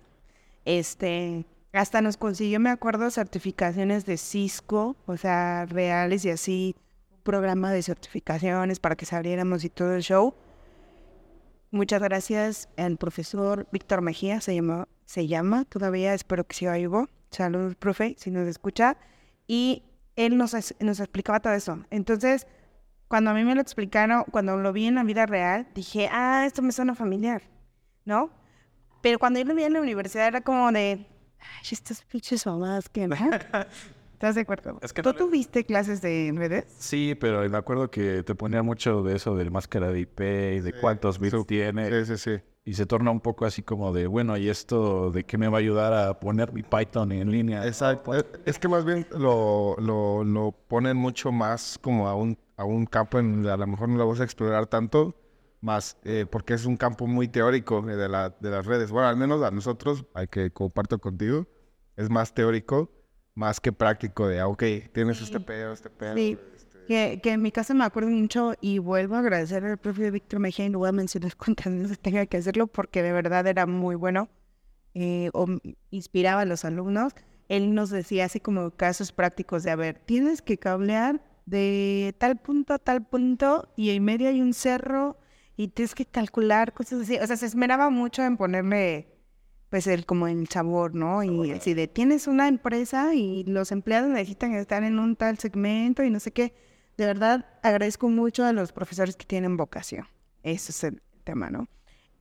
[0.64, 6.74] Este, hasta nos consiguió, me acuerdo, certificaciones de Cisco, o sea, reales y así,
[7.10, 10.34] un programa de certificaciones para que saliéramos y todo el show.
[11.70, 17.08] Muchas gracias al profesor Víctor Mejía, se llama, se llama todavía, espero que siga vivo.
[17.30, 18.96] Saludos, profe, si nos escucha.
[19.46, 19.82] Y
[20.14, 21.84] él nos, nos explicaba todo eso.
[21.90, 22.46] Entonces,
[23.08, 26.44] cuando a mí me lo explicaron, cuando lo vi en la vida real, dije, ah,
[26.46, 27.42] esto me suena familiar,
[28.04, 28.30] ¿no?
[29.02, 31.06] Pero cuando yo lo vi en la universidad era como de,
[31.40, 33.08] ay, estas pinches mamadas que...
[33.08, 33.16] ¿no?".
[34.12, 34.78] ¿Estás de acuerdo?
[34.80, 36.64] Es que ¿Tú no le- tuviste clases de redes?
[36.78, 40.20] Sí, pero me acuerdo que te ponía mucho de eso del máscara de IP
[40.56, 41.90] y de cuántos bits Su- tiene.
[42.06, 42.42] Sí, sí, sí.
[42.64, 45.58] y se torna un poco así como de, bueno, ¿y esto de qué me va
[45.58, 47.66] a ayudar a poner mi Python en línea?
[47.66, 48.14] Exacto.
[48.18, 52.64] Eh, Es que más bien lo, lo, lo ponen mucho más como a un, a
[52.64, 55.14] un campo en donde a lo mejor no lo vas a explorar tanto,
[55.66, 58.90] más eh, porque es un campo muy teórico eh, de, la, de las redes.
[58.90, 61.46] Bueno, al menos a nosotros, al que comparto contigo,
[61.96, 62.90] es más teórico,
[63.34, 66.14] más que práctico de, ah, ok, tienes este pedo, este pedo.
[66.14, 66.38] Sí.
[66.86, 70.38] Que, que en mi caso me acuerdo mucho y vuelvo a agradecer al propio Víctor
[70.38, 73.66] Mejía y no voy a mencionar cuántas veces tenga que hacerlo porque de verdad era
[73.66, 74.28] muy bueno
[74.94, 75.46] eh, o
[75.90, 77.12] inspiraba a los alumnos.
[77.48, 82.36] Él nos decía así como casos prácticos de, a ver, tienes que cablear de tal
[82.36, 85.18] punto a tal punto y en medio hay un cerro
[85.56, 87.18] y tienes que calcular cosas así.
[87.18, 89.08] O sea, se esmeraba mucho en ponerle
[89.70, 91.22] pues el como el sabor, ¿no?
[91.22, 96.04] Y así de tienes una empresa y los empleados necesitan estar en un tal segmento
[96.04, 96.54] y no sé qué.
[96.96, 100.06] De verdad agradezco mucho a los profesores que tienen vocación.
[100.42, 101.68] Ese es el tema, ¿no?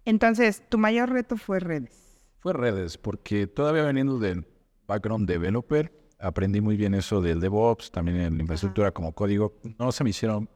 [0.06, 2.20] Entonces, tu mayor reto fue redes.
[2.40, 4.46] Fue redes, porque todavía veniendo del
[4.88, 9.54] background developer, aprendí muy bien eso del DevOps, también en la infraestructura como código.
[9.80, 10.50] No se me hicieron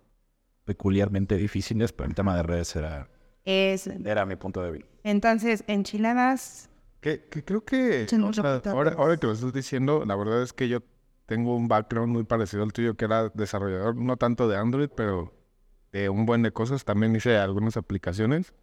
[0.70, 3.10] peculiarmente difíciles, pero el tema de redes era,
[3.44, 4.86] Es, era mi punto débil.
[5.04, 6.70] entonces, enchiladas,
[7.02, 9.00] Que, que creo que o sea, ahora, pues.
[9.00, 10.82] ahora que lo estás diciendo, la verdad es que yo
[11.26, 15.34] tengo un background muy parecido al tuyo, que era desarrollador, no tanto de Android, pero
[15.92, 16.86] de un buen de cosas.
[16.86, 18.54] También hice algunas aplicaciones.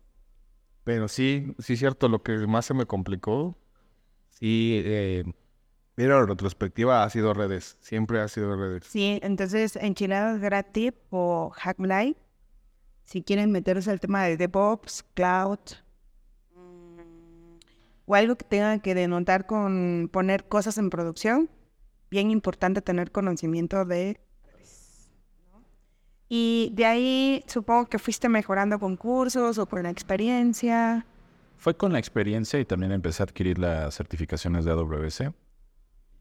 [0.85, 3.57] Pero sí, sí es cierto, lo que más se me complicó,
[4.31, 5.25] sí, eh,
[5.97, 8.85] mira, la retrospectiva ha sido redes, siempre ha sido redes.
[8.87, 12.17] sí, entonces enchiladas gratis o Hack Live.
[13.05, 15.61] Si quieren meterse al tema de DevOps, Cloud,
[18.07, 21.51] o algo que tenga que denotar con poner cosas en producción,
[22.11, 24.19] bien importante tener conocimiento de.
[26.29, 31.07] Y de ahí supongo que fuiste mejorando con cursos o por la experiencia.
[31.57, 35.23] Fue con la experiencia y también empecé a adquirir las certificaciones de AWS.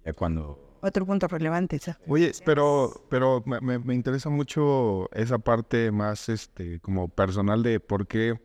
[0.05, 0.59] Ya cuando...
[0.81, 1.99] Otro punto relevante, ¿sabes?
[2.07, 7.79] Oye, pero, pero me, me- me interesa mucho esa parte más, este, como personal de
[7.79, 8.39] por qué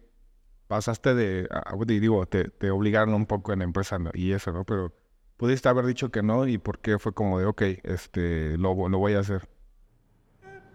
[0.66, 1.48] pasaste de,
[1.86, 4.10] digo, te, te obligaron un poco en la empresa ¿no?
[4.14, 4.64] y eso, ¿no?
[4.64, 4.92] Pero
[5.36, 8.98] pudiste haber dicho que no y por qué fue como de, ok, este, lo, lo
[8.98, 9.48] voy a hacer.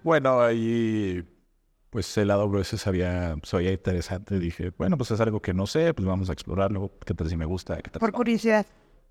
[0.04, 1.28] Bueno, ahí
[1.89, 4.38] pues el AWS sabía, se oía interesante.
[4.38, 6.91] Dije, bueno, pues es algo que no sé, pues vamos a explorarlo.
[7.06, 7.78] ¿Qué tal si me gusta?
[7.78, 8.65] ¿Qué tal Por curiosidad.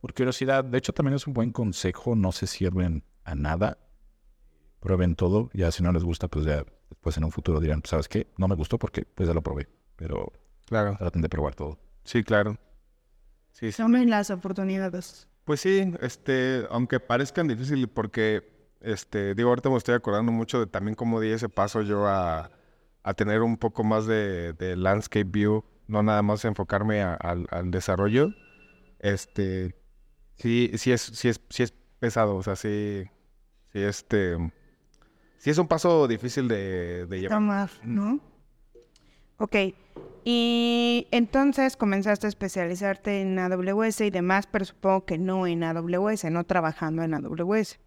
[0.05, 3.79] Por curiosidad, de hecho también es un buen consejo, no se sirven a nada.
[4.79, 8.07] Prueben todo, ya si no les gusta, pues ya después en un futuro dirán, ¿sabes
[8.07, 8.27] qué?
[8.37, 10.31] No me gustó porque pues ya lo probé, pero
[10.67, 10.95] Claro.
[10.99, 11.79] traten de probar todo.
[12.05, 12.59] Sí, claro.
[13.53, 13.83] Sí, sí.
[13.83, 15.27] Tomen las oportunidades.
[15.47, 20.67] Pues sí, este, aunque parezcan difíciles porque, este, digo, ahorita me estoy acordando mucho de
[20.67, 22.51] también cómo di ese paso yo a,
[23.05, 27.47] a tener un poco más de, de landscape view, no nada más enfocarme a- al,
[27.51, 28.35] al desarrollo.
[28.99, 29.83] Este,
[30.37, 33.05] sí, sí es, sí es, sí es pesado, o sea, sí,
[33.73, 34.37] sí, este,
[35.39, 37.39] sí es un paso difícil de, de llevar.
[37.39, 38.21] Tomar, ¿no?
[39.39, 39.57] Ok.
[40.25, 46.25] Y entonces comenzaste a especializarte en AWS y demás, pero supongo que no en AWS,
[46.31, 47.79] no trabajando en AWS.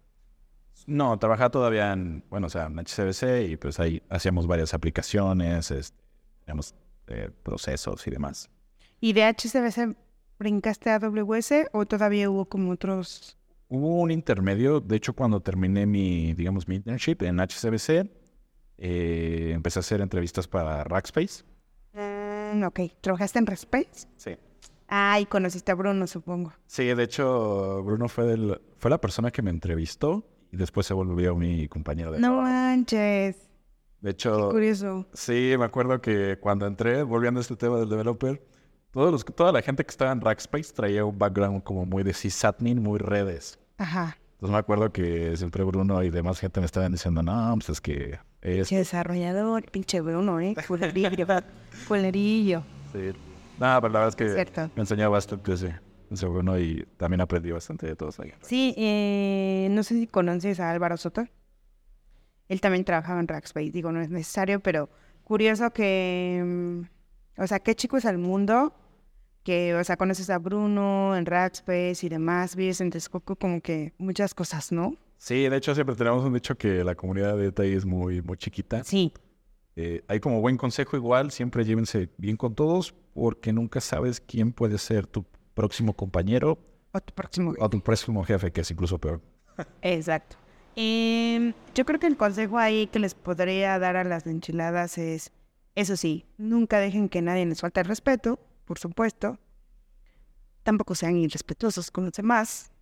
[0.86, 5.70] No, trabajaba todavía en, bueno, o sea, en HCBC y pues ahí hacíamos varias aplicaciones,
[5.72, 5.98] este,
[6.44, 6.74] teníamos
[7.08, 8.48] eh, procesos y demás.
[9.00, 9.96] ¿Y de HCBC
[10.38, 13.36] brincaste a AWS o todavía hubo como otros?
[13.68, 18.08] Hubo un intermedio, de hecho cuando terminé mi, digamos, mi internship en HCBC,
[18.78, 21.44] eh, empecé a hacer entrevistas para Rackspace.
[21.92, 24.06] Mm, ok, ¿trabajaste en Respace?
[24.16, 24.36] Sí.
[24.88, 26.52] Ah, y conociste a Bruno, supongo.
[26.66, 30.94] Sí, de hecho, Bruno fue, del, fue la persona que me entrevistó y después se
[30.94, 32.48] volvió mi compañero de No trabajo.
[32.48, 33.36] manches,
[34.00, 35.06] De hecho, curioso.
[35.12, 38.42] sí, me acuerdo que cuando entré, volviendo a este tema del developer,
[38.90, 42.14] todos los, toda la gente que estaba en Rackspace traía un background como muy de
[42.14, 43.58] sysadmin, muy redes.
[43.76, 47.68] Ajá, Entonces me acuerdo que siempre Bruno y demás gente me estaban diciendo, no, pues
[47.70, 48.56] es que es...
[48.56, 50.54] pinche desarrollador, pinche Bruno, ¿eh?
[51.86, 52.62] Fulerillo.
[52.92, 53.10] Sí.
[53.60, 54.70] No, pero la verdad es que Cierto.
[54.74, 55.78] me enseñó bastante ese,
[56.10, 58.32] ese Bruno y también aprendí bastante de todos ahí.
[58.40, 61.26] Sí, eh, no sé si conoces a Álvaro Soto.
[62.48, 64.88] Él también trabajaba en Rackspace, digo, no es necesario, pero
[65.22, 66.82] curioso que, mm,
[67.38, 68.72] o sea, qué chico es el mundo,
[69.44, 73.92] que, o sea, conoces a Bruno en Rackspace y demás, vives en Texcoco, como que
[73.98, 74.94] muchas cosas, ¿no?
[75.16, 78.36] Sí, de hecho siempre tenemos un dicho que la comunidad de TI es muy, muy
[78.36, 78.84] chiquita.
[78.84, 79.12] Sí,
[79.80, 84.52] Eh, hay como buen consejo igual, siempre llévense bien con todos porque nunca sabes quién
[84.52, 85.24] puede ser tu
[85.54, 86.58] próximo compañero
[86.92, 87.54] o tu próximo.
[87.58, 89.20] o tu próximo jefe, que es incluso peor.
[89.82, 90.36] Exacto.
[90.74, 95.30] Em, yo creo que el consejo ahí que les podría dar a las enchiladas es,
[95.78, 99.38] eso sí, nunca dejen que nadie les falte el respeto, por supuesto.
[100.64, 102.72] Tampoco sean irrespetuosos con los demás.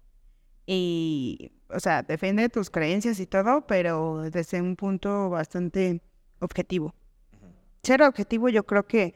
[0.64, 6.00] Y, o sea, defiende tus creencias y todo, pero desde un punto bastante
[6.38, 6.94] objetivo.
[7.82, 9.14] Ser objetivo yo creo que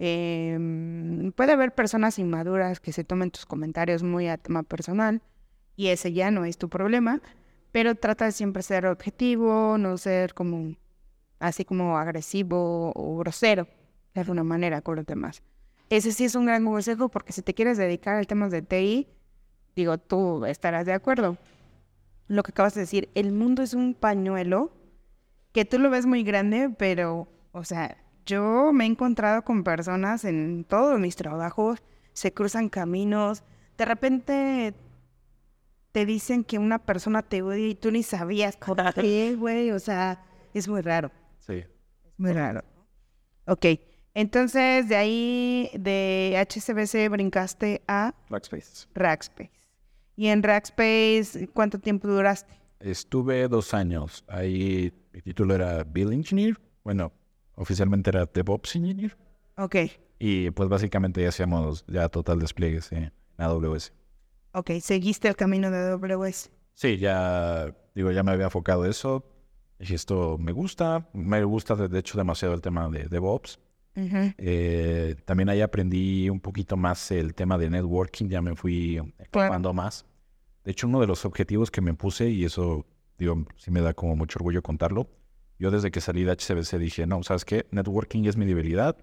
[0.00, 5.22] em, puede haber personas inmaduras que se tomen tus comentarios muy a tema personal
[5.76, 7.22] y ese ya no es tu problema,
[7.70, 10.74] pero trata de siempre ser objetivo, no ser como
[11.40, 13.66] así como agresivo o grosero
[14.14, 15.42] de alguna manera con los demás.
[15.88, 19.08] Ese sí es un gran consejo porque si te quieres dedicar al tema de TI,
[19.74, 21.36] digo, tú estarás de acuerdo.
[22.28, 24.70] Lo que acabas de decir, el mundo es un pañuelo
[25.52, 30.24] que tú lo ves muy grande, pero, o sea, yo me he encontrado con personas
[30.24, 33.42] en todos mis trabajos, se cruzan caminos,
[33.76, 34.74] de repente
[35.90, 39.80] te dicen que una persona te odia y tú ni sabías por qué, güey, o
[39.80, 40.22] sea,
[40.54, 41.10] es muy raro.
[41.40, 41.54] Sí.
[42.04, 42.62] Es muy raro.
[43.46, 43.66] Ok,
[44.14, 48.86] entonces de ahí de HCBC brincaste a Rackspace.
[48.94, 49.50] Rackspace.
[50.16, 52.52] ¿Y en Rackspace cuánto tiempo duraste?
[52.78, 54.24] Estuve dos años.
[54.28, 56.58] Ahí mi título era Bill Engineer.
[56.84, 57.12] Bueno,
[57.56, 59.16] oficialmente era DevOps Engineer.
[59.56, 59.76] Ok,
[60.18, 63.92] Y pues básicamente ya hacíamos ya total despliegues en AWS.
[64.52, 66.50] ok, seguiste el camino de AWS.
[66.74, 69.24] Sí, ya digo, ya me había enfocado eso.
[69.80, 71.08] Dije, esto me gusta.
[71.14, 73.58] Me gusta de hecho demasiado el tema de DevOps.
[73.96, 74.32] Ujú.
[74.38, 79.72] Eh, también ahí aprendí un poquito más el tema de networking, ya me fui empapando
[79.72, 80.04] más.
[80.64, 82.86] De hecho, uno de los objetivos que me puse, y eso,
[83.18, 85.08] digo, sí me da como mucho orgullo contarlo,
[85.58, 87.66] yo desde que salí de HCBC dije, no, ¿sabes qué?
[87.70, 88.96] Networking es mi debilidad,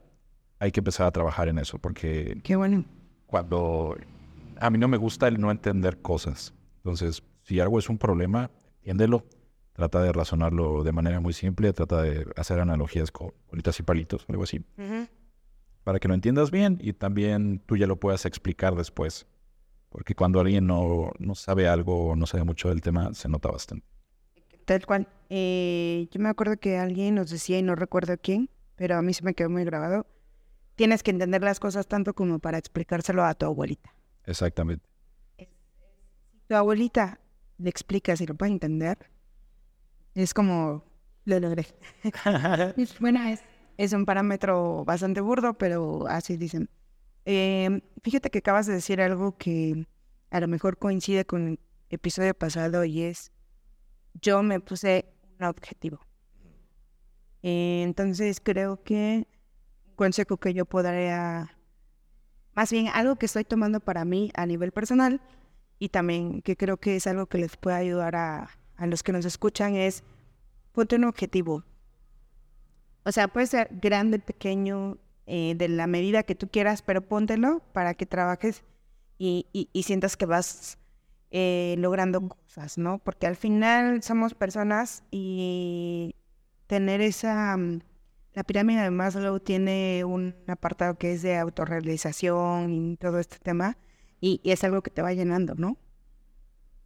[0.59, 2.85] hay que empezar a trabajar en eso, porque Qué bueno.
[3.25, 3.97] cuando
[4.59, 6.53] a mí no me gusta el no entender cosas.
[6.77, 9.25] Entonces, si algo es un problema, entiéndelo,
[9.77, 14.25] trata de razonarlo de manera muy simple, trata de hacer analogías con bolitas y palitos,
[14.27, 15.07] algo así Ujú.
[15.83, 19.27] para que lo entiendas bien y también tú ya lo puedas explicar después.
[19.89, 23.49] Porque cuando alguien no, no sabe algo o no sabe mucho del tema, se nota
[23.49, 23.85] bastante.
[24.65, 25.07] Tal cual.
[25.29, 29.13] Eh, yo me acuerdo que alguien nos decía, y no recuerdo quién, pero a mí
[29.13, 30.07] se me quedó muy grabado,
[30.75, 33.93] tienes que entender las cosas tanto como para explicárselo a tu abuelita.
[34.25, 34.85] Exactamente.
[36.47, 37.19] Tu abuelita
[37.59, 38.97] le explicas y lo puede entender,
[40.23, 40.84] es como,
[41.25, 41.67] lo logré.
[42.77, 43.43] Es buena, es,
[43.77, 46.69] es un parámetro bastante burdo, pero así dicen.
[47.25, 49.86] Eh, fíjate que acabas de decir algo que
[50.32, 53.32] a lo mejor coincide con el episodio pasado y es,
[54.21, 55.99] yo me puse un objetivo.
[57.43, 59.27] Eh, entonces creo que
[59.88, 61.58] un consejo que yo podría,
[62.56, 65.21] más bien algo que estoy tomando para mí a nivel personal
[65.80, 69.11] y también que creo que es algo que les puede ayudar a, a los que
[69.11, 70.03] nos escuchan es,
[70.73, 71.63] ponte un objetivo.
[73.03, 77.61] O sea, puede ser grande, pequeño, eh, de la medida que tú quieras, pero póntelo
[77.73, 78.63] para que trabajes
[79.17, 80.77] y, y- sientas que vas
[81.31, 82.99] eh, logrando cosas, ¿no?
[82.99, 86.15] Porque al final somos personas y
[86.67, 87.55] tener esa...
[87.57, 87.81] mm,
[88.33, 93.77] La pirámide de Maslow tiene un apartado que es de autorrealización y todo este tema,
[94.21, 95.77] y, y es algo que te va llenando, ¿no?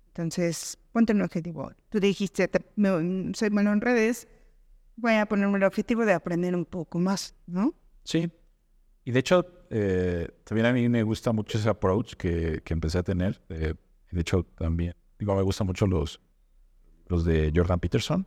[0.08, 1.72] Entonces, ponte un objetivo.
[1.92, 4.28] Tú dijiste, te- me- soy bueno en redes,
[4.96, 7.76] voy a ponerme el objetivo de aprender un poco más, ¿no?
[8.06, 8.32] Sí.
[9.04, 12.98] Y de hecho, eh, también a mí me gusta mucho ese approach que, que empecé
[13.00, 13.42] a tener.
[13.50, 13.76] eh,
[14.10, 16.20] de hecho, también, digo, me gustan mucho los,
[17.08, 18.26] los de Jordan Peterson.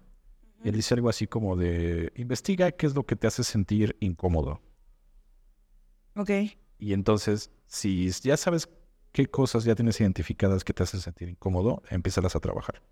[0.63, 4.61] Él dice algo así como de, investiga qué es lo que te hace sentir incómodo.
[6.17, 6.31] Ok.
[6.79, 8.69] Y entonces, si ya sabes
[9.13, 12.83] qué cosas ya tienes identificadas que te hacen sentir incómodo, empiezas a trabajar.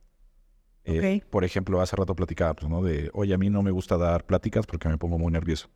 [0.84, 1.22] Eh.
[1.30, 2.82] Por ejemplo, hace rato platicábamos, ¿no?
[2.82, 5.68] De, oye, a mí no me gusta dar pláticas porque me pongo muy nervioso.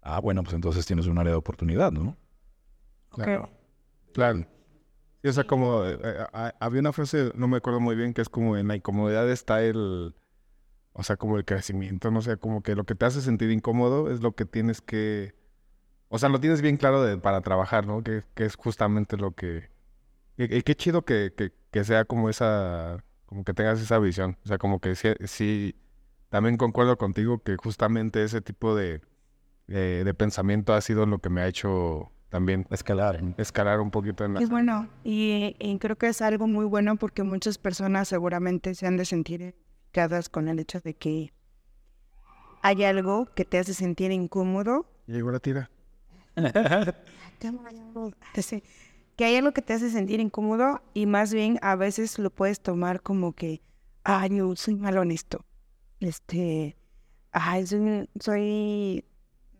[0.00, 2.16] Ah, bueno, pues entonces tienes un área de oportunidad, ¿no?
[3.10, 3.50] Claro.
[4.14, 4.46] Claro.
[5.22, 8.22] Sí, o sea, como eh, eh, había una frase, no me acuerdo muy bien, que
[8.22, 10.14] es como en la incomodidad está el,
[10.92, 14.10] o sea, como el crecimiento, no sé, como que lo que te hace sentir incómodo
[14.10, 15.34] es lo que tienes que,
[16.08, 18.02] o sea, lo tienes bien claro de, para trabajar, ¿no?
[18.02, 19.70] Que, que es justamente lo que,
[20.36, 24.36] y, y qué chido que, que, que sea como esa, como que tengas esa visión,
[24.44, 25.76] o sea, como que sí, sí,
[26.30, 29.00] también concuerdo contigo que justamente ese tipo de,
[29.66, 33.22] de, de pensamiento ha sido lo que me ha hecho también Escalar.
[33.38, 34.40] escalar un poquito en la...
[34.40, 34.88] Es bueno.
[35.04, 39.04] Y, y creo que es algo muy bueno porque muchas personas seguramente se han de
[39.04, 41.32] sentir identificadas con el hecho de que
[42.62, 44.86] hay algo que te hace sentir incómodo.
[45.06, 45.70] Llegó la tira.
[49.18, 52.60] Que hay algo que te hace sentir incómodo y más bien a veces lo puedes
[52.60, 53.60] tomar como que,
[54.04, 55.44] ay, yo soy malo en esto.
[55.98, 56.76] Este,
[57.32, 58.08] ay, soy,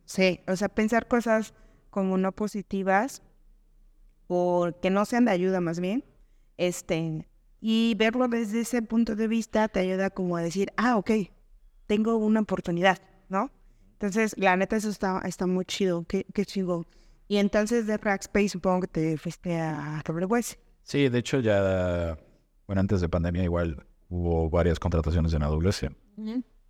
[0.04, 1.54] soy, o sea, pensar cosas
[1.90, 3.22] como no positivas
[4.28, 6.04] o que no sean de ayuda más bien,
[6.56, 7.26] este,
[7.60, 11.10] y verlo desde ese punto de vista te ayuda como a decir, ah, ok,
[11.88, 12.98] tengo una oportunidad,
[13.28, 13.50] ¿no?
[13.94, 16.86] Entonces, la neta, eso está, está muy chido, qué, qué chido.
[17.28, 20.58] Y entonces de Rackspace supongo que te fuiste a AWS.
[20.82, 22.18] Sí, de hecho ya,
[22.66, 25.86] bueno, antes de pandemia igual hubo varias contrataciones en AWS.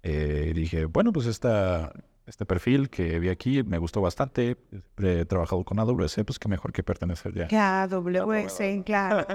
[0.03, 1.93] Eh, dije, bueno, pues esta,
[2.27, 4.57] este perfil que vi aquí me gustó bastante.
[4.99, 7.47] He trabajado con AWS, pues qué mejor que pertenecer ya.
[7.47, 9.27] Que AWS, claro.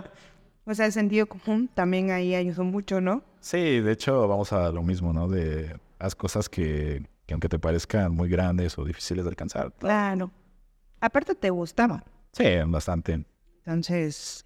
[0.65, 3.23] o sea, el sentido común también ahí ayudó mucho, ¿no?
[3.39, 5.29] Sí, de hecho vamos a lo mismo, ¿no?
[5.29, 9.71] De las cosas que, que aunque te parezcan muy grandes o difíciles de alcanzar.
[9.79, 10.31] Claro.
[11.03, 12.01] Aparte te gustaba.
[12.31, 13.25] Sí, bastante.
[13.65, 14.45] Entonces,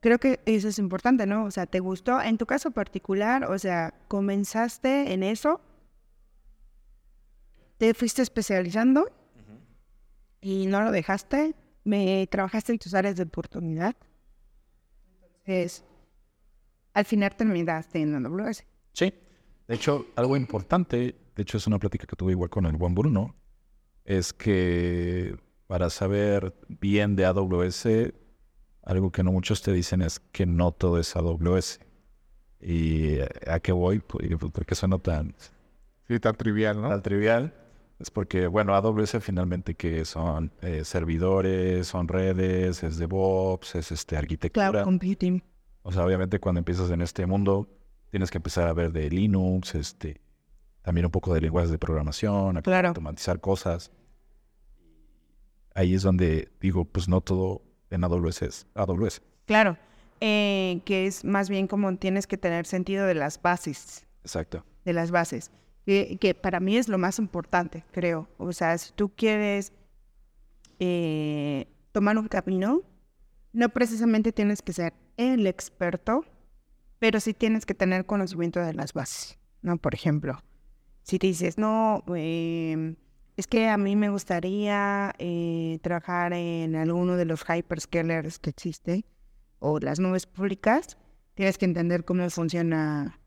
[0.00, 1.44] creo que eso es importante, ¿no?
[1.46, 2.20] O sea, ¿te gustó?
[2.20, 5.62] En tu caso particular, o sea, comenzaste en eso,
[7.78, 9.10] te fuiste especializando
[10.42, 13.96] y no lo dejaste, me trabajaste en tus áreas de oportunidad.
[15.38, 15.82] Entonces,
[16.92, 18.66] al final terminaste en AWS.
[18.92, 19.14] Sí.
[19.66, 22.94] De hecho, algo importante, de hecho es una plática que tuve igual con el buen
[22.94, 23.39] Bruno,
[24.04, 25.36] es que
[25.66, 27.86] para saber bien de AWS,
[28.82, 31.80] algo que no muchos te dicen es que no todo es AWS.
[32.60, 34.00] ¿Y a qué voy?
[34.00, 35.34] Pues, porque suena tan...
[36.08, 36.88] Sí, tan trivial, ¿no?
[36.88, 37.54] Tan trivial.
[38.00, 44.16] Es porque, bueno, AWS finalmente que son eh, servidores, son redes, es DevOps, es este,
[44.16, 44.70] arquitectura.
[44.70, 45.42] Cloud computing.
[45.82, 47.68] O sea, obviamente cuando empiezas en este mundo,
[48.10, 50.20] tienes que empezar a ver de Linux, este,
[50.90, 52.88] también un poco de lenguajes de programación, Claro.
[52.88, 53.92] automatizar cosas.
[55.72, 59.22] Ahí es donde digo, pues no todo en AWS es AWS.
[59.46, 59.76] Claro.
[60.20, 64.04] Eh, que es más bien como tienes que tener sentido de las bases.
[64.24, 64.64] Exacto.
[64.84, 65.52] de las bases,
[65.86, 68.28] que, que para mí es lo más importante, creo.
[68.38, 69.72] O sea, si tú quieres
[70.80, 72.82] eh, tomar un camino,
[73.52, 76.24] no precisamente tienes que ser el experto,
[76.98, 79.76] pero sí tienes que tener conocimiento de las bases, ¿no?
[79.76, 80.42] Por ejemplo,
[81.10, 82.94] si te dices, no, eh,
[83.36, 89.04] es que a mí me gustaría eh, trabajar en alguno de los hyperscalers que existe
[89.58, 90.96] o las nubes públicas,
[91.34, 93.18] tienes que entender cómo funciona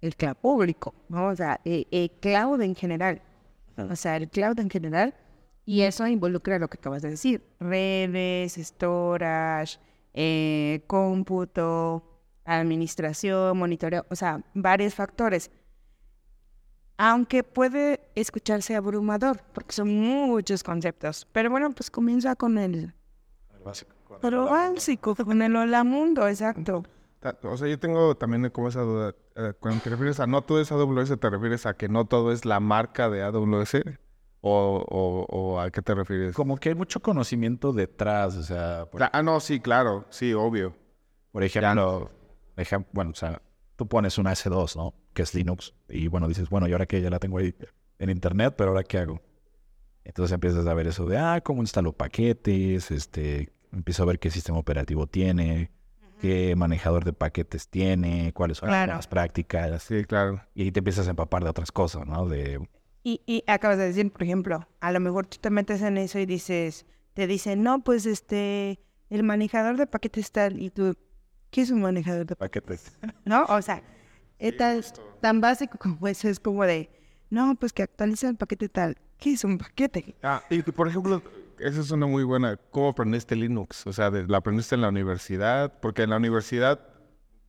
[0.00, 1.30] el cloud público, ¿no?
[1.30, 3.22] O sea, eh, el cloud en general.
[3.76, 5.12] O sea, el cloud en general.
[5.64, 7.42] Y eso involucra lo que acabas de decir.
[7.58, 9.80] Redes, storage,
[10.14, 14.06] eh, cómputo, administración, monitoreo.
[14.10, 15.50] O sea, varios factores.
[17.04, 21.26] Aunque puede escucharse abrumador, porque son muchos conceptos.
[21.32, 22.94] Pero bueno, pues comienza con el...
[24.20, 26.84] Pero básico, con el hola mundo, exacto.
[27.42, 29.14] O sea, yo tengo también como esa duda.
[29.34, 32.30] eh, cuando te refieres a no todo es AWS, ¿te refieres a que no todo
[32.30, 33.82] es la marca de AWS?
[34.40, 36.34] ¿O, o, o a qué te refieres?
[36.36, 40.74] Como que hay mucho conocimiento detrás, o sea, por, Ah, no, sí, claro, sí, obvio.
[41.32, 42.10] por ejemplo,
[42.56, 43.40] ejem- bueno, o sea,
[43.76, 44.94] tú pones una S2, ¿no?
[45.12, 47.54] Que es Linux, y bueno, dices, bueno, y ahora que ya la tengo ahí
[47.98, 49.20] en internet, pero ahora qué hago?
[50.04, 54.30] Entonces empiezas a ver eso de, ah, cómo instalo paquetes, este, empiezo a ver qué
[54.30, 55.70] sistema operativo tiene,
[56.20, 58.94] qué manejador de paquetes tiene, cuáles son Claro.
[58.94, 60.40] las prácticas, Sí, claro.
[60.54, 62.26] y ahí te empiezas a empapar de otras cosas, ¿no?
[62.26, 62.66] De,
[63.04, 66.18] Y, y acabas de decir, por ejemplo, a lo mejor tú te metes en eso
[66.18, 68.78] y dices, te dicen, no, pues este,
[69.10, 70.96] el manejador de paquetes tal, y tú,
[71.50, 72.90] ¿qué es un manejador de paquetes?
[72.92, 73.16] paquetes.
[73.24, 73.44] ¿No?
[73.48, 73.82] O sea,
[74.48, 74.80] es tan,
[75.20, 76.90] tan básico como eso, es como de,
[77.30, 78.96] no, pues que actualiza el paquete tal.
[79.18, 80.14] ¿Qué es un paquete?
[80.22, 81.22] Ah, y por ejemplo,
[81.60, 82.56] esa es una muy buena.
[82.70, 83.86] ¿Cómo aprendiste Linux?
[83.86, 85.72] O sea, de- ¿la aprendiste en la universidad?
[85.80, 86.80] Porque en la universidad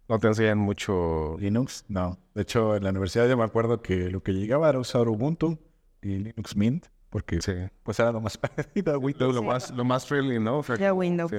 [0.08, 1.36] no te enseñan mucho.
[1.40, 2.20] Linux, no.
[2.36, 5.58] De hecho, en la universidad yo me acuerdo que lo que llegaba era usar Ubuntu
[6.02, 7.54] y Linux Mint, porque Sí.
[7.82, 9.34] pues era lo más parecido a Lo, Windows.
[9.34, 10.60] lo más, lo más friendly, ¿no?
[10.60, 11.32] O sea, Ya Windows.
[11.32, 11.38] sí.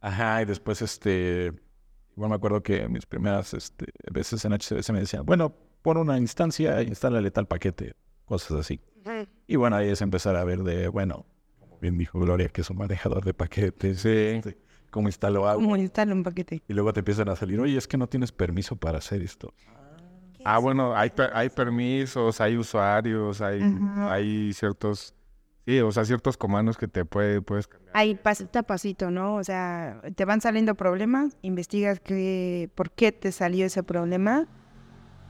[0.00, 1.52] Ajá, y después, este,
[2.20, 6.18] igual me acuerdo que mis primeras este, veces en HCBC me decían, bueno, pon una
[6.18, 7.94] instancia e instálale tal paquete,
[8.26, 8.78] cosas así.
[9.46, 11.24] Y bueno, ahí es empezar a ver de, bueno,
[11.58, 14.58] como bien dijo Gloria, que es un manejador de paquetes, este,
[14.90, 15.62] cómo instalo algo.
[15.62, 16.62] ¿Cómo instala un paquete?
[16.68, 19.54] Y luego te empiezan a salir, oye, es que no tienes permiso para hacer esto.
[20.44, 23.62] Ah, bueno, hay, per- hay permisos, hay usuarios, hay,
[24.10, 25.14] hay ciertos.
[25.70, 27.96] Sí, o sea, ciertos comandos que te puede, puedes cambiar.
[27.96, 29.36] Ahí pasito a pasito, ¿no?
[29.36, 34.48] O sea, te van saliendo problemas, investigas qué, por qué te salió ese problema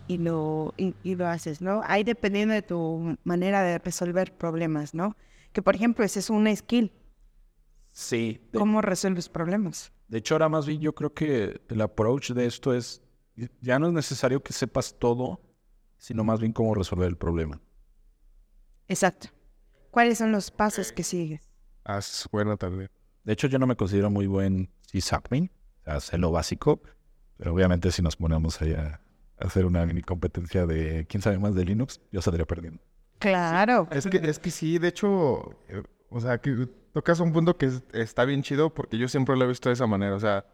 [0.09, 1.83] y lo, y, y lo haces, ¿no?
[1.85, 5.15] Ahí dependiendo de tu manera de resolver problemas, ¿no?
[5.53, 6.91] Que por ejemplo, ese es un skill,
[7.93, 8.41] Sí.
[8.51, 9.93] De, cómo resuelves problemas.
[10.09, 13.03] de hecho, ahora más bien yo creo que el approach de esto es,
[13.61, 15.43] ya no es necesario que sepas todo,
[15.99, 17.61] sino más bien cómo resolver el problema.
[18.89, 19.29] Exacto.
[19.91, 21.49] ¿Cuáles son los pasos que sigues?
[21.85, 22.91] Ah, bueno también.
[23.25, 26.81] De hecho, yo no me considero muy buen sysadmin, o sea, sé lo básico,
[27.37, 29.01] pero obviamente si nos ponemos ahí a
[29.39, 32.81] hacer una mini competencia de quién sabe más de Linux, yo saldría perdiendo.
[33.19, 33.89] Claro.
[33.91, 37.67] Es que, es que sí, de hecho, eh, o sea, que tocas un punto que
[37.67, 40.15] es- está bien chido porque yo siempre lo he visto de esa manera.
[40.15, 40.45] O sea,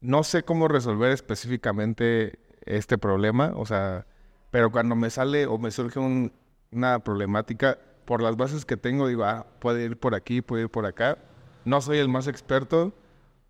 [0.00, 4.06] no sé cómo resolver específicamente este problema, o sea,
[4.50, 6.32] pero cuando me sale o me surge un-
[6.70, 10.70] una problemática, por las bases que tengo, digo, ah, puede ir por aquí, puede ir
[10.70, 11.18] por acá.
[11.66, 12.94] No soy el más experto,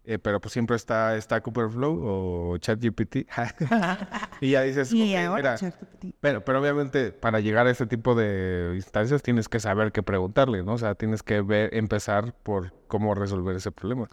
[0.05, 3.29] eh, pero pues siempre está Stack Overflow o ChatGPT.
[4.41, 6.05] y ya dices, Y "Ok, ahora, mira, ChatGPT.
[6.21, 10.63] pero, pero obviamente para llegar a este tipo de instancias tienes que saber qué preguntarle,
[10.63, 10.73] ¿no?
[10.75, 14.09] O sea, tienes que ver, empezar por cómo resolver ese problema.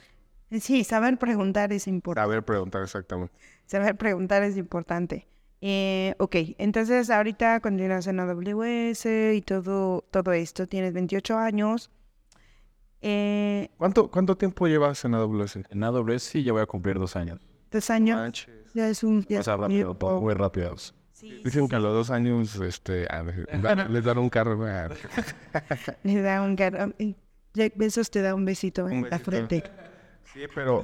[0.59, 2.27] Sí, saber preguntar es importante.
[2.27, 3.33] Saber preguntar exactamente.
[3.65, 5.27] Saber preguntar es importante.
[5.65, 10.67] Eh, ok, entonces ahorita continúas en AWS y todo, todo esto.
[10.67, 11.89] Tienes 28 años.
[12.99, 15.59] Eh, ¿Cuánto, ¿Cuánto tiempo llevas en AWS?
[15.69, 17.39] En AWS sí ya voy a cumplir dos años.
[17.71, 18.17] dos años.
[18.17, 18.73] Manches.
[18.73, 19.25] Ya es un...
[19.29, 20.75] Ya es un rápido, muy rápido.
[21.13, 23.07] Sí, Dicen que a los dos años este,
[23.89, 24.59] les dan un carro.
[24.65, 24.89] ah,
[26.03, 26.57] Le da un
[26.99, 27.15] y
[27.53, 29.63] Jack Bezos te da un besito en Un la frente.
[30.33, 30.83] Sí, pero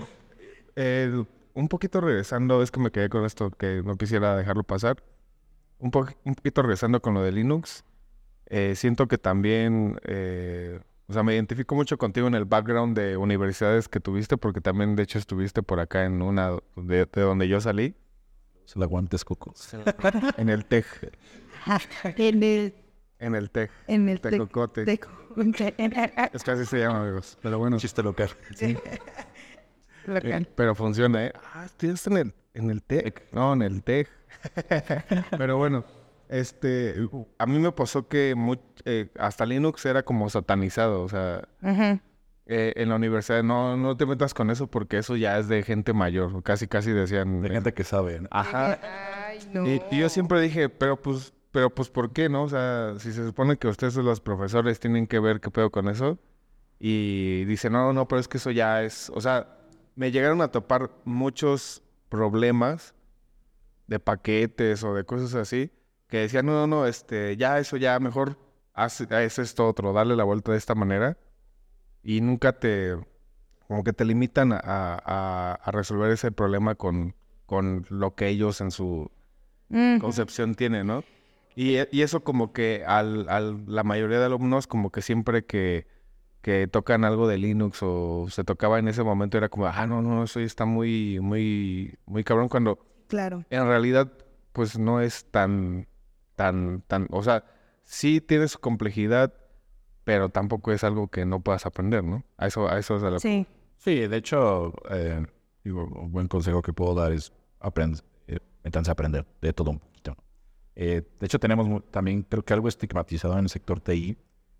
[0.78, 1.26] eh,
[1.60, 5.04] un poquito regresando, es que me quedé con esto que no quisiera dejarlo pasar.
[5.80, 7.84] Un, po- un poquito regresando con lo de Linux,
[8.48, 13.16] eh, siento que también, eh, o sea, me identifico mucho contigo en el background de
[13.18, 17.48] universidades que tuviste, porque también de hecho estuviste por acá en una de, de donde
[17.48, 17.96] yo salí,
[18.66, 19.54] Se la guantes coco.
[20.38, 20.86] en el TEC,
[22.18, 22.76] en el...
[23.20, 24.22] en el TEC, En el...
[24.22, 24.86] tec- Tecocote.
[24.86, 25.08] tec-
[26.34, 27.38] Es que así se llama, amigos.
[27.42, 28.30] Pero bueno, Chiste local.
[28.60, 28.76] eh,
[30.06, 30.48] local.
[30.56, 31.34] pero funciona, ¿eh?
[31.54, 33.32] Ah, estudiaste en el, en el TEC.
[33.32, 34.10] No, en el TEC.
[35.38, 35.84] Pero bueno,
[36.30, 36.96] este,
[37.38, 38.36] a mí me pasó que
[38.86, 41.48] eh, hasta Linux era como satanizado, o sea,
[42.46, 45.64] eh, en la universidad no, no te metas con eso porque eso ya es de
[45.64, 47.42] gente mayor, casi casi decían.
[47.42, 48.22] De gente que sabe.
[48.22, 48.28] ¿no?
[48.32, 48.80] Ajá.
[49.28, 49.68] Ay, no.
[49.68, 52.44] Y, y yo siempre dije, pero pues, pero pues, ¿por qué, no?
[52.44, 55.90] O sea, si se supone que ustedes los profesores tienen que ver qué pedo con
[55.90, 56.20] eso.
[56.80, 59.59] Y dice, no, no, pero es que eso ya es, o sea,
[60.00, 62.94] me llegaron a topar muchos problemas
[63.88, 65.72] de paquetes o de cosas así,
[66.08, 68.38] que decían, no, no, no, este, ya eso ya mejor
[68.74, 71.18] haz, haz esto otro, darle la vuelta de esta manera.
[72.02, 72.96] Y nunca te,
[73.68, 77.14] como que te limitan a, a- a resolver ese problema con,
[77.46, 79.12] con lo que ellos en su
[80.00, 81.04] concepción tienen, ¿no?
[81.58, 85.88] Y, y eso como que al, al- la mayoría de alumnos como que siempre que,
[86.42, 90.02] que tocan algo de Linux o se tocaba en ese momento era como, ah, no,
[90.02, 93.44] no, eso ya está muy, muy, muy cabrón cuando Claro.
[93.50, 94.12] en realidad
[94.54, 95.88] pues no es tan,
[96.36, 97.44] tan, tan, o sea,
[97.84, 99.34] sí tiene su complejidad,
[100.04, 102.24] pero tampoco es algo que no puedas aprender, ¿no?
[102.38, 103.46] A eso, a eso es a lo Sí.
[103.78, 105.26] Sí, de hecho, eh,
[105.64, 109.72] digo, un buen consejo que puedo dar es aprend eh, métanse a aprender de todo
[109.72, 110.16] un poquito.
[110.76, 114.18] Eh, de hecho, tenemos también, creo que algo estigmatizado en el sector TI,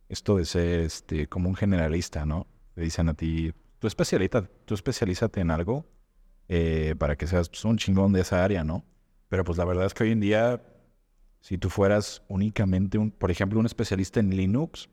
[0.10, 2.48] esto de ser este, como un generalista, ¿no?
[2.76, 5.86] Te dicen a ti, tú, especialita, tú especialízate en algo
[6.48, 8.84] eh, para que seas pues, un chingón de esa área, ¿no?
[9.30, 10.62] Pero pues la verdad es que hoy en día,
[11.42, 14.90] si tú fueras únicamente, un, por ejemplo, un especialista en Linux,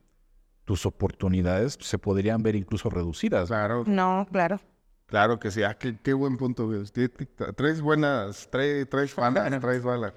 [0.64, 3.49] tus oportunidades se podrían ver incluso reducidas.
[3.49, 4.61] Claro, No, claro.
[5.07, 5.62] claro que sí.
[5.62, 7.09] Ah, qué, qué buen punto, ti-
[7.57, 10.12] Traes buenas, traes, traes balas, traes balas.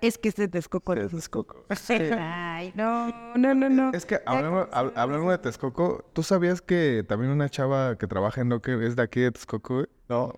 [0.00, 0.94] Es que este Texcoco.
[0.94, 1.64] Texcoco.
[2.18, 3.90] Ay, no, no, no, no.
[3.92, 8.40] Es que hablando, hab- hablando de Texcoco, ¿tú sabías que también una chava que trabaja
[8.40, 9.86] en Docker es de aquí de Texcoco, güey?
[10.08, 10.32] No.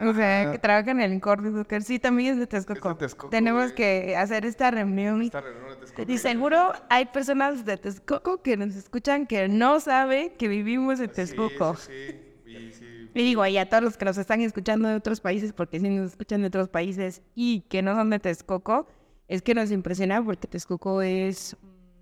[0.00, 1.82] O sea, que trabaja en el Incordio Duker.
[1.82, 2.90] Sí, también es de Texcoco.
[2.90, 3.74] Es de Texcoco, Tenemos güey.
[3.76, 5.22] que hacer esta reunión.
[5.22, 6.10] y- Esta reunión de Texcoco.
[6.12, 11.10] Y seguro hay personas de Texcoco que nos escuchan que no saben que vivimos en
[11.10, 11.76] Texcoco.
[11.76, 12.56] Sí, sí, sí.
[12.56, 12.86] Y sí.
[13.14, 15.88] Y digo, y a todos los que nos están escuchando de otros países, porque si
[15.88, 18.88] nos escuchan de otros países y que no son de Texcoco,
[19.28, 21.56] es que nos impresiona porque Texcoco es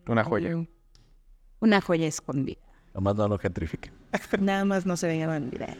[0.07, 0.57] Una joya.
[1.61, 2.61] una joya escondida.
[2.95, 3.93] Nomás no lo gentrifiquen.
[4.41, 5.77] Nada más no se ven a bandera.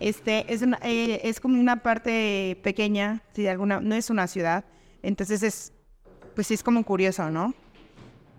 [0.00, 4.28] Este es una, eh, es como una parte pequeña, si de alguna, no es una
[4.28, 4.64] ciudad,
[5.02, 5.72] entonces es,
[6.36, 7.52] pues sí es como curioso, ¿no?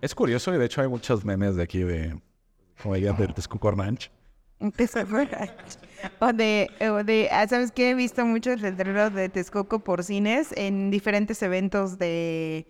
[0.02, 2.18] Es curioso y de hecho hay muchos memes de aquí de,
[2.82, 4.10] como dirían, del Texcoco Ranch.
[4.78, 5.18] Texcoco.
[6.20, 7.92] O de, o de, ¿sabes qué?
[7.92, 12.66] He visto muchos letreros de Texcoco por cines en diferentes eventos de,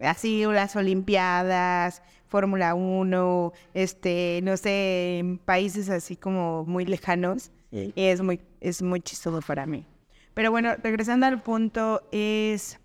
[0.00, 7.50] así, las Olimpiadas, Fórmula 1, este, no sé, en países así como muy lejanos.
[7.70, 9.84] Y es muy, es muy chistoso para mí.
[10.32, 12.78] Pero bueno, regresando al punto, es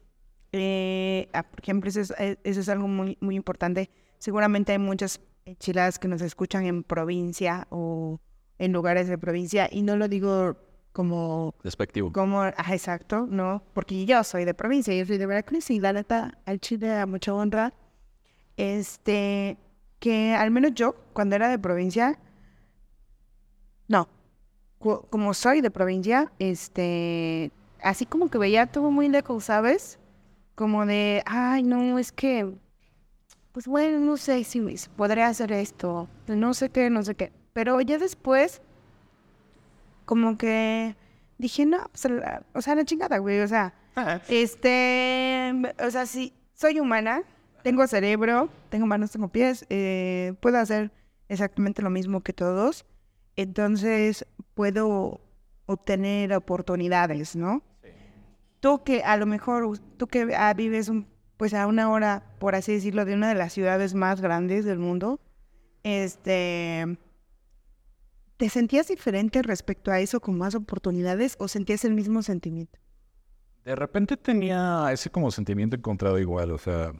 [0.51, 3.89] Eh, ah, por ejemplo, eso es, eh, eso es algo muy, muy importante.
[4.17, 8.19] Seguramente hay muchas enchiladas que nos escuchan en provincia o
[8.59, 10.57] en lugares de provincia y no lo digo
[10.91, 12.11] como Despectivo.
[12.11, 15.93] como, ah, exacto, no, porque yo soy de provincia, yo soy de Veracruz y la
[15.93, 17.73] neta, al Chile a mucha honra,
[18.57, 19.57] este,
[19.99, 22.19] que al menos yo, cuando era de provincia,
[23.87, 24.07] no,
[24.77, 27.51] como soy de provincia, este,
[27.81, 29.99] así como que veía todo muy lejos, ¿sabes?
[30.55, 32.53] Como de, ay, no, es que,
[33.53, 34.61] pues bueno, no sé si
[34.95, 38.61] podría hacer esto, no sé qué, no sé qué, pero ya después
[40.05, 40.95] como que
[41.37, 43.73] dije, no, pues, a la- o sea, la chingada, güey, o sea,
[44.27, 45.53] este,
[45.85, 47.23] o sea, sí, soy humana,
[47.63, 50.91] tengo cerebro, tengo manos, tengo pies, eh, puedo hacer
[51.27, 52.85] exactamente lo mismo que todos,
[53.35, 55.21] entonces puedo
[55.65, 57.61] obtener oportunidades, ¿no?
[58.59, 62.55] Tú que a lo mejor, tú que ah, vives un, pues a una hora, por
[62.55, 65.19] así decirlo, de una de las ciudades más grandes del mundo,
[65.83, 66.97] este,
[68.39, 72.79] ¿Te sentías diferente respecto a eso con más oportunidades o sentías el mismo sentimiento?
[73.65, 76.93] De repente tenía ese como sentimiento encontrado igual, o sea,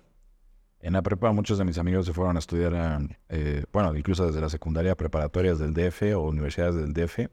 [0.81, 4.27] en la prepa muchos de mis amigos se fueron a estudiar, a, eh, bueno, incluso
[4.27, 7.29] desde la secundaria, preparatorias del DF o universidades del DF,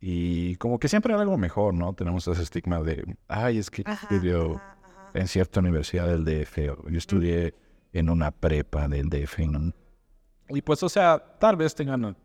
[0.00, 1.92] y como que siempre era algo mejor, ¿no?
[1.92, 4.62] Tenemos ese estigma de, ay, es que yo estudio
[5.12, 7.54] en cierta universidad del DF, o yo estudié
[7.92, 9.74] en una prepa del DF, ¿no?
[10.48, 12.16] Y pues, o sea, tal vez tengan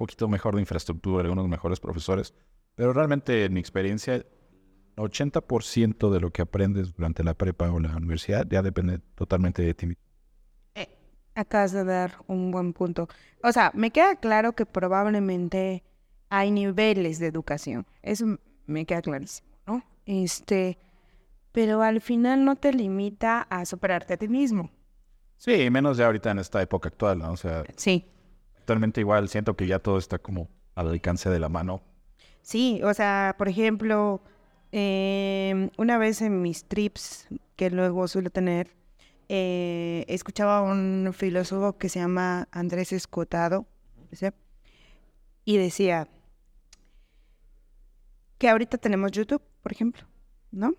[0.00, 2.34] poquito mejor de infraestructura, algunos mejores profesores,
[2.74, 4.24] pero realmente en mi experiencia
[4.96, 9.74] 80% de lo que aprendes durante la prepa o la universidad ya depende totalmente de
[9.74, 10.02] ti mismo.
[11.34, 13.08] Acabas de dar un buen punto.
[13.44, 15.84] O sea, me queda claro que probablemente
[16.28, 17.86] hay niveles de educación.
[18.02, 19.82] Eso me queda clarísimo, ¿no?
[20.06, 20.78] Este,
[21.52, 24.70] pero al final no te limita a superarte a ti mismo.
[25.36, 27.32] Sí, menos ya ahorita en esta época actual, ¿no?
[27.32, 28.04] O sea, Sí.
[28.70, 31.82] Actualmente igual siento que ya todo está como al alcance de la mano.
[32.40, 34.22] Sí, o sea, por ejemplo,
[34.70, 38.68] em, una vez en mis trips, que luego suelo tener,
[39.28, 43.66] eh, escuchaba a un filósofo que se llama Andrés Escotado,
[44.12, 44.28] ¿sí?
[45.44, 46.06] y decía
[48.38, 50.04] que ahorita tenemos YouTube, por ejemplo,
[50.52, 50.76] ¿no?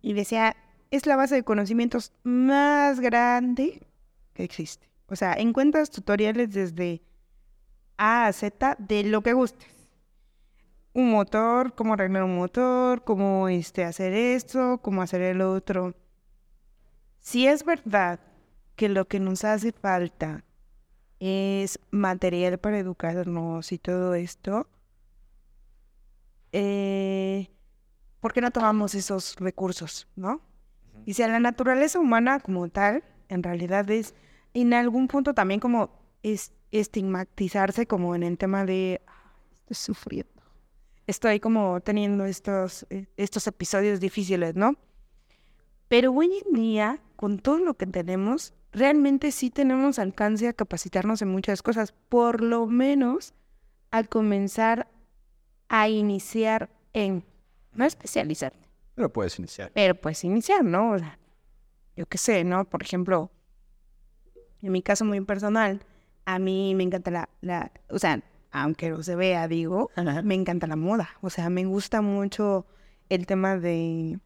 [0.00, 0.54] Y decía,
[0.92, 3.84] es la base de conocimientos más grande
[4.32, 4.86] que existe.
[5.08, 7.02] O sea, encuentras tutoriales desde
[7.98, 9.76] A a Z de lo que gustes
[10.96, 15.94] un motor, cómo arreglar un motor, cómo este, hacer esto, cómo hacer el otro.
[17.20, 18.18] Si es verdad
[18.76, 20.42] que lo que nos hace falta
[21.20, 24.68] es material para educarnos y todo esto,
[26.52, 27.50] eh,
[28.20, 30.40] ¿por qué no tomamos esos recursos, no?
[31.04, 34.14] Y si a la naturaleza humana como tal, en realidad es
[34.54, 35.90] en algún punto también como
[36.22, 40.32] es estigmatizarse como en el tema de "Ah, estoy sufriendo
[41.06, 44.74] estoy como teniendo estos, eh, estos episodios difíciles, ¿no?
[45.88, 51.22] Pero hoy en día, con todo lo que tenemos, realmente sí tenemos alcance a capacitarnos
[51.22, 53.34] en muchas cosas, por lo menos
[53.92, 54.88] al comenzar
[55.68, 57.24] a iniciar en,
[57.72, 59.70] no especializarte, Pero puedes iniciar.
[59.72, 60.90] pero pues iniciar, ¿no?
[60.90, 61.20] O sea,
[61.96, 62.64] yo qué sé, ¿no?
[62.64, 63.30] Por ejemplo,
[64.60, 65.84] en mi caso muy personal,
[66.26, 69.90] a mí me encanta la, la o sea, aunque no se vea, digo,
[70.24, 71.10] me encanta la moda.
[71.22, 72.66] O sea, me gusta mucho
[73.08, 74.18] el tema de,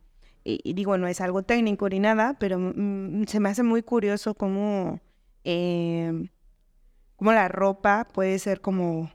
[0.45, 3.83] y, y digo, no es algo técnico ni nada, pero mm, se me hace muy
[3.83, 5.01] curioso cómo,
[5.45, 6.29] eh,
[7.17, 9.11] cómo la ropa puede ser como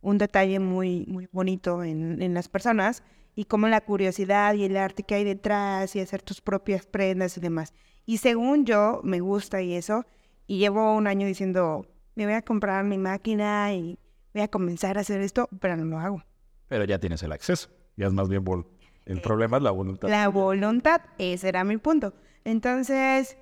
[0.00, 3.02] un detalle muy, muy bonito en, en las personas
[3.34, 7.36] y cómo la curiosidad y el arte que hay detrás y hacer tus propias prendas
[7.36, 7.72] y demás.
[8.06, 10.06] Y según yo, me gusta y eso,
[10.46, 11.86] y llevo un año diciendo,
[12.18, 13.96] me voy a comprar mi máquina y
[14.34, 16.24] voy a comenzar a hacer esto, pero no lo hago.
[16.66, 17.70] Pero ya tienes el acceso.
[17.96, 18.66] Ya es más bien vol-
[19.06, 20.08] el problema es la voluntad.
[20.08, 22.12] La voluntad, ese era mi punto.
[22.44, 23.38] Entonces,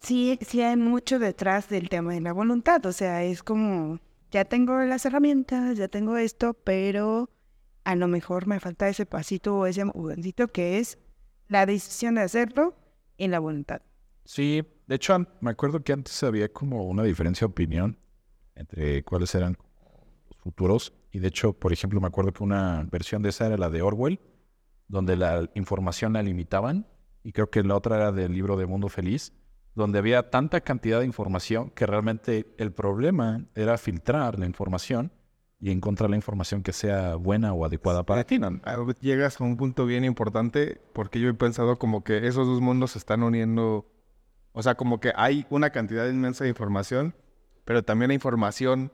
[0.00, 2.84] sí, sí hay mucho detrás del tema de la voluntad.
[2.86, 4.00] O sea, es como,
[4.30, 7.30] ya tengo las herramientas, ya tengo esto, pero
[7.84, 10.98] a lo mejor me falta ese pasito o ese empujoncito que es
[11.48, 12.74] la decisión de hacerlo
[13.18, 13.82] y la voluntad.
[14.24, 17.98] Sí, de hecho me acuerdo que antes había como una diferencia de opinión
[18.54, 19.56] entre cuáles eran
[20.30, 20.92] los futuros.
[21.12, 23.82] Y de hecho, por ejemplo, me acuerdo que una versión de esa era la de
[23.82, 24.18] Orwell,
[24.88, 26.86] donde la información la limitaban.
[27.22, 29.32] Y creo que la otra era del libro de Mundo Feliz,
[29.74, 35.12] donde había tanta cantidad de información que realmente el problema era filtrar la información
[35.60, 38.40] y encontrar la información que sea buena o adecuada para ti.
[39.00, 42.92] Llegas a un punto bien importante porque yo he pensado como que esos dos mundos
[42.92, 43.86] se están uniendo.
[44.58, 47.14] O sea, como que hay una cantidad inmensa de información,
[47.64, 48.90] pero también la información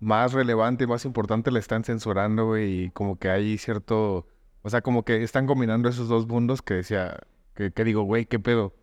[0.00, 4.26] más relevante y más importante la están censurando, güey, y como que hay cierto...
[4.62, 7.20] O sea, como que están combinando esos dos mundos que decía,
[7.54, 8.74] que, que digo, güey, ¿qué pedo?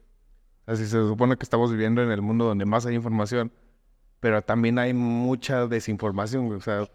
[0.61, 3.51] O sea, si se supone que estamos viviendo en el mundo donde más hay información,
[4.21, 6.87] pero también hay mucha desinformación, güey, o sea...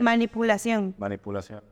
[0.00, 0.96] manipulación.
[0.98, 1.62] Manipulación.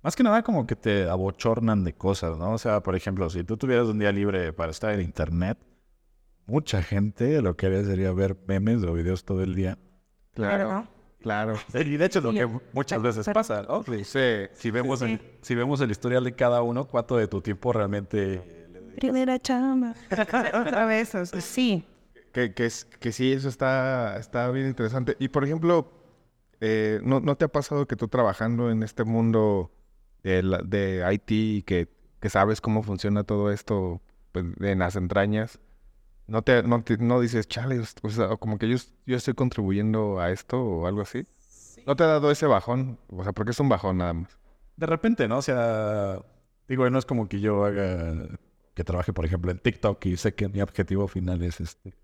[0.00, 2.52] Más que nada como que te abochornan de cosas, ¿no?
[2.52, 5.58] O sea, por ejemplo, si tú tuvieras un día libre para estar en internet,
[6.50, 9.78] mucha gente lo que haría sería ver memes o videos todo el día.
[10.34, 10.86] Claro,
[11.20, 11.54] claro.
[11.74, 12.38] Y de hecho es lo Sí.
[12.38, 13.82] que muchas veces Pero- pasa, ¿no?
[13.82, 15.04] Sí, Si vemos, Sí.
[15.12, 18.58] El, si vemos el historial de cada uno, cuánto de tu tiempo realmente...
[18.96, 19.94] Primera chamba.
[20.54, 21.84] Otra vez, o sea, sí.
[22.32, 25.16] Que, que, es- que sí, eso está, está bien interesante.
[25.18, 25.90] Y por ejemplo,
[26.60, 29.72] eh, ¿no, ¿no te ha pasado que tú trabajando en este mundo
[30.22, 31.88] de, la- de IT, que,
[32.20, 34.00] que sabes cómo funciona todo esto
[34.32, 35.58] pues, en las entrañas,
[36.30, 38.76] no te, no te- no dices, chale, o sea, como que yo,
[39.06, 41.26] yo estoy contribuyendo a esto o algo así?
[41.86, 42.98] ¿No te ha dado ese bajón?
[43.08, 44.38] O sea, porque es un bajón nada más.
[44.76, 45.38] De repente, ¿no?
[45.38, 46.22] O sea,
[46.68, 48.28] digo, no es como que yo haga,
[48.74, 51.94] que trabaje, por ejemplo, en TikTok y sé que mi objetivo final es este,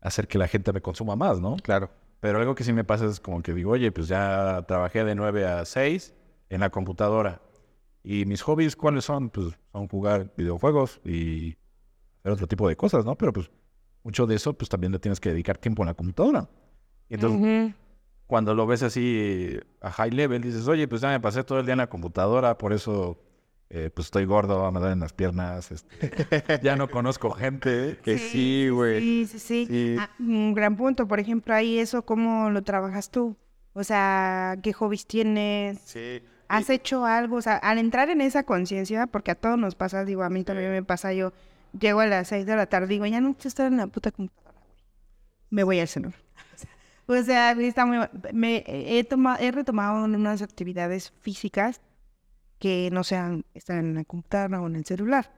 [0.00, 1.56] hacer que la gente me consuma más, ¿no?
[1.56, 1.90] Claro.
[2.20, 5.14] Pero algo que sí me pasa es como que digo, oye, pues ya trabajé de
[5.14, 6.14] 9 a 6
[6.50, 7.42] en la computadora.
[8.04, 9.30] Y mis hobbies, ¿cuáles son?
[9.30, 11.56] Pues son jugar videojuegos y
[12.20, 13.16] hacer otro tipo de cosas, ¿no?
[13.16, 13.50] Pero pues
[14.02, 16.48] mucho de eso, pues también le tienes que dedicar tiempo en la computadora.
[17.08, 17.74] Y entonces,
[18.26, 21.66] cuando lo ves así a high level, dices, oye, pues ya me pasé todo el
[21.66, 23.18] día en la computadora, por eso
[23.74, 27.98] eh, pues estoy gordo, me duelen las piernas, este, ya no conozco gente.
[28.02, 29.00] Que sí, güey.
[29.00, 29.66] Sí, sí, sí.
[29.66, 29.96] Sí.
[29.98, 31.08] Ah, un gran punto.
[31.08, 33.34] Por ejemplo, ahí eso, ¿cómo lo trabajas tú?
[33.72, 35.78] O sea, ¿qué hobbies tienes?
[35.86, 36.22] Sí.
[36.48, 37.36] ¿Has hecho algo?
[37.36, 40.44] O sea, al entrar en esa conciencia, porque a todos nos pasa, digo, a mí
[40.44, 41.32] también me pasa, yo
[41.78, 44.10] llego a las 6 de la tarde, digo, ya no quiero estar en la puta
[44.10, 44.60] computadora.
[45.50, 46.14] Me voy al celular.
[47.06, 47.98] O sea, está muy...
[48.32, 51.80] Me, he, toma- he retomado unas actividades físicas
[52.60, 55.30] que no sean estar en la computadora o en el celular.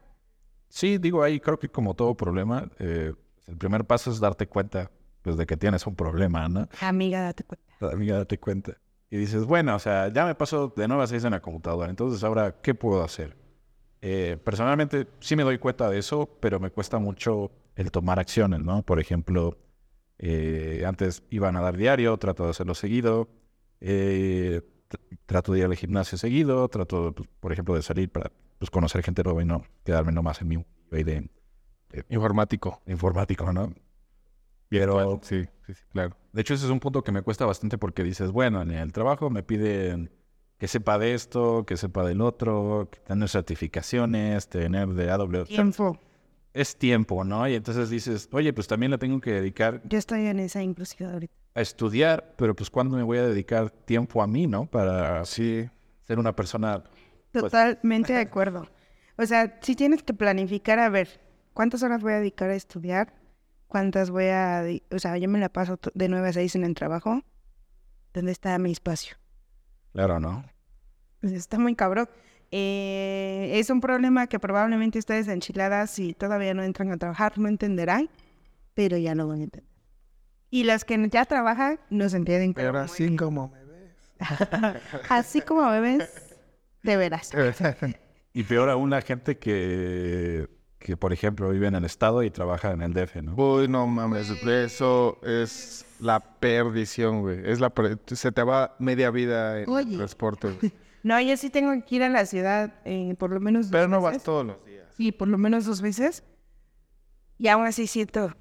[0.68, 3.14] Sí, digo, ahí creo que como todo problema, eh,
[3.46, 4.90] el primer paso es darte cuenta
[5.22, 6.68] pues, de que tienes un problema, ¿no?
[6.82, 7.66] Amiga, date cuenta.
[7.90, 8.76] Amiga, date cuenta.
[9.10, 11.88] Y dices, bueno, o sea, ya me paso de 9 a 6 en la computadora,
[11.88, 13.36] entonces ahora, ¿qué puedo hacer?
[14.06, 18.60] Eh, personalmente, sí me doy cuenta de eso, pero me cuesta mucho el tomar acciones,
[18.60, 18.82] ¿no?
[18.82, 19.56] Por ejemplo,
[20.18, 23.28] eh, antes iba a nadar diario, trato de hacerlo seguido,
[23.80, 28.30] eh, tr- trato de ir al gimnasio seguido, trato, pues, por ejemplo, de salir para
[28.58, 31.30] pues, conocer gente nueva y no quedarme nomás en mi mundo de,
[32.10, 32.82] Informático.
[32.84, 33.72] de informático, ¿no?
[34.68, 36.16] Pero, Sí, sí, sí, claro.
[36.32, 38.92] de hecho, ese es un punto que me cuesta bastante porque dices, bueno, en el
[38.92, 40.10] trabajo me piden
[40.58, 45.48] que sepa de esto, que sepa del otro, que tener certificaciones, tener de AWS.
[45.48, 45.98] Tiempo.
[46.52, 47.48] Es tiempo, ¿no?
[47.48, 51.10] Y entonces dices, oye, pues también le tengo que dedicar Yo estoy en esa inclusive
[51.10, 51.34] ahorita.
[51.56, 54.66] a estudiar, pero pues ¿cuándo me voy a dedicar tiempo a mí, ¿no?
[54.66, 55.68] Para Sí.
[56.04, 56.84] ser una persona...
[57.32, 58.68] Pues- Totalmente de acuerdo.
[59.18, 61.20] O sea, si tienes que planificar, a ver,
[61.52, 63.12] ¿cuántas horas voy a dedicar a estudiar?
[63.66, 64.64] ¿Cuántas voy a...
[64.92, 67.22] O sea, yo me la paso de 9 a 6 en el trabajo.
[68.12, 69.16] ¿Dónde está mi espacio?
[69.94, 70.44] Claro, ¿no?
[71.20, 72.08] Pues está muy cabrón.
[72.50, 77.48] Eh, es un problema que probablemente ustedes enchiladas, si todavía no entran a trabajar, no
[77.48, 78.10] entenderán,
[78.74, 79.70] pero ya lo van a entender.
[80.50, 82.54] Y las que ya trabajan, nos entienden.
[82.54, 83.88] Pero como así como me ves.
[85.08, 86.36] Así como bebés,
[86.82, 87.32] de veras.
[88.32, 90.48] Y peor aún la gente que,
[90.84, 93.34] que, por ejemplo, vive en el estado y trabaja en el DF, ¿no?
[93.36, 97.40] Uy, no mames, eso es la perdición, güey.
[97.50, 99.96] Es la per- se te va media vida en Oye.
[99.96, 100.72] transporte, güey.
[101.02, 103.88] No, yo sí tengo que ir a la ciudad eh, por lo menos dos Pero
[103.88, 104.24] no vas veces.
[104.24, 104.86] todos los días.
[104.96, 106.22] Sí, por lo menos dos veces.
[107.36, 108.32] Y aún así siento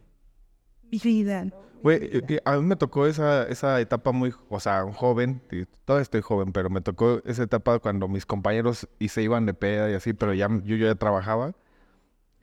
[0.89, 1.45] mi vida.
[1.81, 5.41] Güey, eh, a mí me tocó esa, esa etapa muy, o sea, un joven,
[5.83, 9.53] todavía estoy joven, pero me tocó esa etapa cuando mis compañeros y se iban de
[9.53, 11.53] peda y así, pero ya yo, yo ya trabajaba.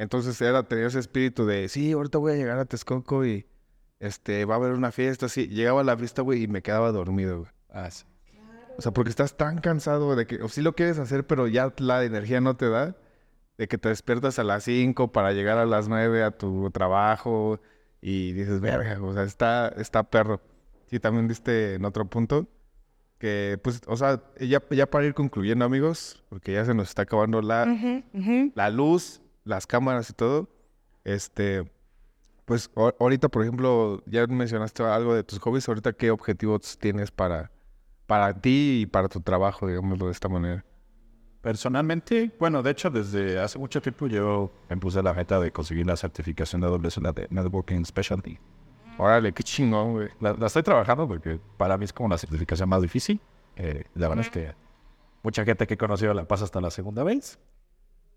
[0.01, 3.45] Entonces era tener ese espíritu de, sí, ahorita voy a llegar a Texcoco y
[3.99, 5.47] este, va a haber una fiesta, así.
[5.49, 7.51] Llegaba a la fiesta, güey, y me quedaba dormido, güey.
[7.69, 8.07] Ah, sí.
[8.79, 11.75] O sea, porque estás tan cansado de que, o sí lo quieres hacer, pero ya
[11.77, 12.97] la energía no te da,
[13.59, 17.61] de que te despiertas a las 5 para llegar a las 9 a tu trabajo
[18.01, 20.41] y dices, verga, o sea, está, está perro.
[20.87, 22.49] Sí, también diste en otro punto
[23.19, 27.03] que, pues, o sea, ya, ya para ir concluyendo, amigos, porque ya se nos está
[27.03, 27.67] acabando la,
[28.55, 30.49] la luz, las cámaras y todo,
[31.05, 31.71] este,
[32.45, 37.51] pues ahorita, por ejemplo, ya mencionaste algo de tus hobbies, ahorita qué objetivos tienes para,
[38.07, 40.65] para ti y para tu trabajo, digámoslo de esta manera?
[41.43, 45.87] Personalmente, bueno, de hecho, desde hace mucho tiempo yo me puse la meta de conseguir
[45.87, 48.39] la certificación de AWS, la de Networking Specialty.
[48.99, 50.09] Órale, qué chingón, güey.
[50.21, 53.19] La, la estoy trabajando porque para mí es como la certificación más difícil.
[53.57, 54.55] Eh, la verdad es que
[55.23, 57.39] mucha gente que he conocido la pasa hasta la segunda vez.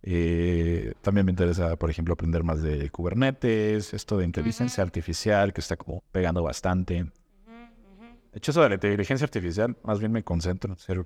[0.01, 0.72] Eh,
[1.03, 5.77] también me interesa, por ejemplo, aprender más de Kubernetes, esto de inteligencia artificial, que está
[5.77, 6.95] como pegando bastante.
[8.31, 11.05] De hecho, eso de la inteligencia artificial, más bien me concentro en ser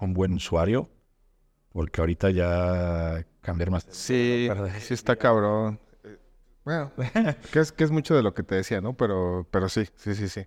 [0.00, 0.88] un buen usuario,
[1.72, 3.86] porque ahorita ya cambiar más.
[3.90, 4.48] Sí,
[4.80, 5.78] sí está cabrón.
[6.04, 6.18] Eh,
[6.64, 6.92] Bueno,
[7.52, 8.96] que es, que es mucho de lo que te decía, ¿no?
[8.96, 10.42] Pero, pero sí, sí, sí, sí.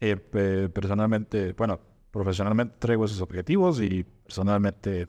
[0.00, 5.08] Sí, pe- personalmente, bueno, profesionalmente traigo esos objetivos y personalmente,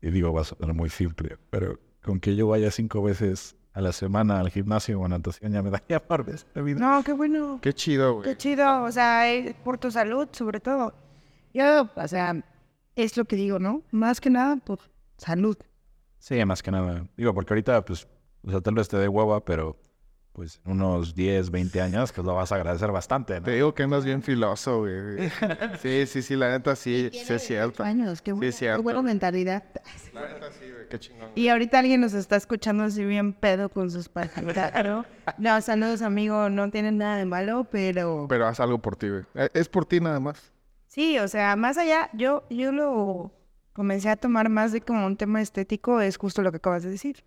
[0.00, 3.80] y digo, va a sonar muy simple, pero con que yo vaya cinco veces a
[3.80, 6.78] la semana al gimnasio o a natación ya me daría vez de vida.
[6.78, 7.58] No, qué bueno.
[7.60, 8.24] Qué chido, güey.
[8.24, 10.94] Qué chido, o sea, eh, por tu salud, sobre todo.
[11.52, 12.44] Yo, o sea,
[12.94, 13.82] es lo que digo, ¿no?
[13.90, 14.78] Más que nada por
[15.16, 15.56] salud.
[16.18, 17.06] Sí, más que nada.
[17.16, 18.06] Digo, porque ahorita, pues,
[18.42, 19.76] o sea, tal vez te dé hueva, pero
[20.34, 23.44] pues en unos 10, 20 años, pues lo vas a agradecer bastante, ¿no?
[23.46, 25.30] Te digo que andas bien filoso, güey.
[25.80, 27.84] Sí, sí, sí, la neta sí, sí es cierto.
[27.84, 28.78] años, qué, buena, es cierto.
[28.78, 29.62] qué buena mentalidad.
[30.12, 31.28] La neta sí, güey, qué chingón.
[31.36, 35.04] Y ahorita alguien nos está escuchando así bien pedo con sus palabras, ¿no?
[35.38, 38.26] No, saludos, amigo, no tienen nada de malo, pero...
[38.28, 39.22] Pero haz algo por ti, güey.
[39.36, 40.52] Eh, Es por ti nada más.
[40.88, 43.32] Sí, o sea, más allá, yo, yo lo
[43.72, 46.90] comencé a tomar más de como un tema estético, es justo lo que acabas de
[46.90, 47.22] decir.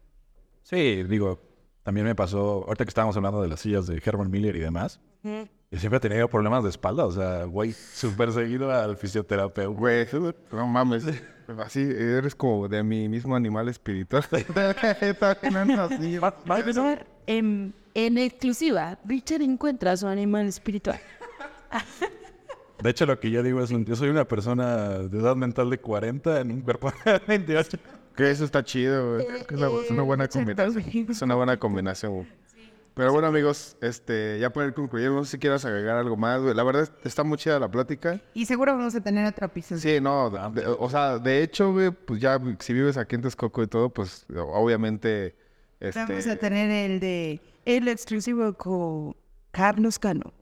[0.63, 1.39] Sí, digo,
[1.87, 4.99] también me pasó, ahorita que estábamos hablando de las sillas de Herman Miller y demás,
[5.23, 9.79] yo siempre he tenido problemas de espalda, o sea, güey, súper seguido al fisioterapeuta.
[9.79, 10.05] Güey,
[10.51, 11.05] no mames.
[11.63, 14.21] Así, eres como de mi mismo animal espiritual.
[17.25, 20.99] En, en exclusiva, Richard encuentra a su animal espiritual.
[22.83, 25.79] De hecho, lo que yo digo es, yo soy una persona de edad mental de
[25.79, 27.77] 40 en un cuerpo de 28.
[28.17, 29.27] Que eso está chido, güey.
[29.27, 31.07] Es, una, es una buena combinación.
[31.09, 32.27] Es una buena combinación, güey.
[32.95, 36.41] Pero bueno, amigos, este, ya para ir concluyendo, no sé si quieras agregar algo más,
[36.41, 36.55] güey.
[36.55, 38.19] La verdad, está muy chida la plática.
[38.33, 39.79] Y seguro vamos a tener otro episodio.
[39.79, 43.61] Sí, no, de- o sea, de hecho, güey, pues ya, si vives aquí en Texcoco
[43.61, 45.35] y todo, pues obviamente,
[45.79, 45.99] este...
[45.99, 49.15] Vamos a tener el de el exclusivo con
[49.51, 50.33] Carlos Cano.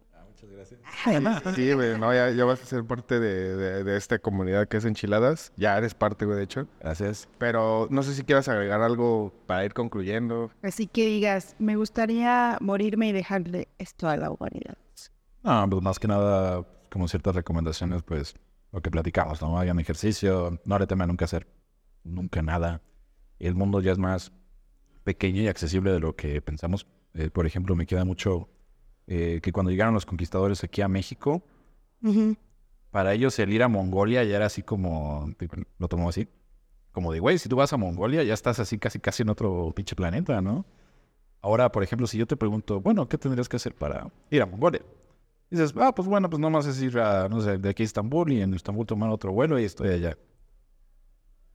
[1.56, 4.78] Sí, güey, no, ya, ya vas a ser parte de, de- de esta comunidad que
[4.78, 5.52] es Enchiladas.
[5.58, 6.68] Ya eres parte, güey, de hecho.
[6.80, 7.28] Gracias.
[7.38, 10.52] Pero no sé si quieras agregar algo para ir concluyendo.
[10.62, 14.78] Así que digas, me gustaría morirme y dejarle esto a la humanidad.
[15.44, 18.34] No, pues más que nada, como ciertas recomendaciones, pues
[18.72, 19.60] lo que platicamos, ¿no?
[19.60, 21.48] Hagan ejercicio, no le teman nunca hacer
[22.04, 22.82] nunca nada.
[23.40, 24.32] El mundo ya es más
[25.04, 26.88] pequeño y accesible de lo que pensamos.
[27.14, 28.50] Eh, por ejemplo, me queda mucho
[29.08, 31.44] eh, que cuando llegaron los conquistadores aquí a México,
[32.92, 36.28] para ellos el ir a Mongolia ya era así como, tipo, lo tomó así,
[36.92, 39.74] como de, güey, si tú vas a Mongolia ya estás así casi casi en otro
[39.76, 40.66] pinche planeta, ¿no?
[41.42, 44.46] Ahora, por ejemplo, si yo te pregunto, bueno, ¿qué tendrías que hacer para ir a
[44.46, 44.82] Mongolia?
[45.50, 48.32] Dices, ah, pues bueno, pues nomás es ir a, no sé, de aquí a Estambul
[48.32, 50.18] y en Estambul tomar otro vuelo y estoy allá.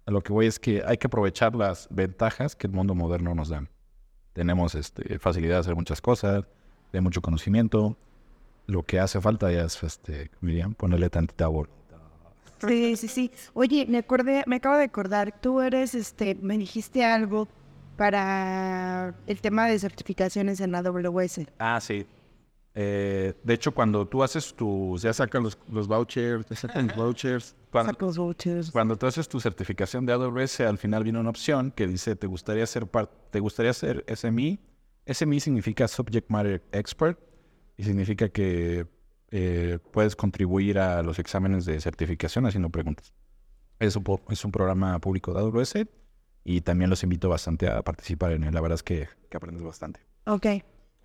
[0.06, 3.34] A lo que voy es que hay que aprovechar las ventajas que el mundo moderno
[3.34, 3.68] nos da.
[4.32, 6.44] Tenemos este, facilidad de hacer muchas cosas,
[6.92, 7.96] de mucho conocimiento.
[8.66, 10.74] Lo que hace falta ya es, este, ¿cómo dirían?
[10.74, 11.76] Ponerle tantita voluntad.
[12.66, 13.30] Sí, sí, sí.
[13.54, 17.48] Oye, me acordé, me acabo de acordar, tú eres, este, me dijiste algo
[17.96, 21.40] para el tema de certificaciones en AWS.
[21.58, 22.06] Ah, sí.
[22.74, 25.02] Eh, de hecho, cuando tú haces tus...
[25.02, 27.56] Ya sacan los, los vouchers, ya sacan los vouchers.
[27.70, 28.70] Cuando, Sacos vouchers.
[28.70, 32.26] Cuando tú haces tu certificación de AWS, al final viene una opción que dice, ¿te
[32.26, 34.58] gustaría ser par- te gustaría ser SME?
[35.12, 37.18] SME significa Subject Matter Expert
[37.76, 38.86] y significa que
[39.30, 43.12] eh, puedes contribuir a los exámenes de certificación haciendo preguntas.
[43.78, 45.74] Es un, es un programa público de AWS
[46.44, 48.54] y también los invito bastante a participar en él.
[48.54, 50.00] La verdad es que, que aprendes bastante.
[50.26, 50.46] Ok.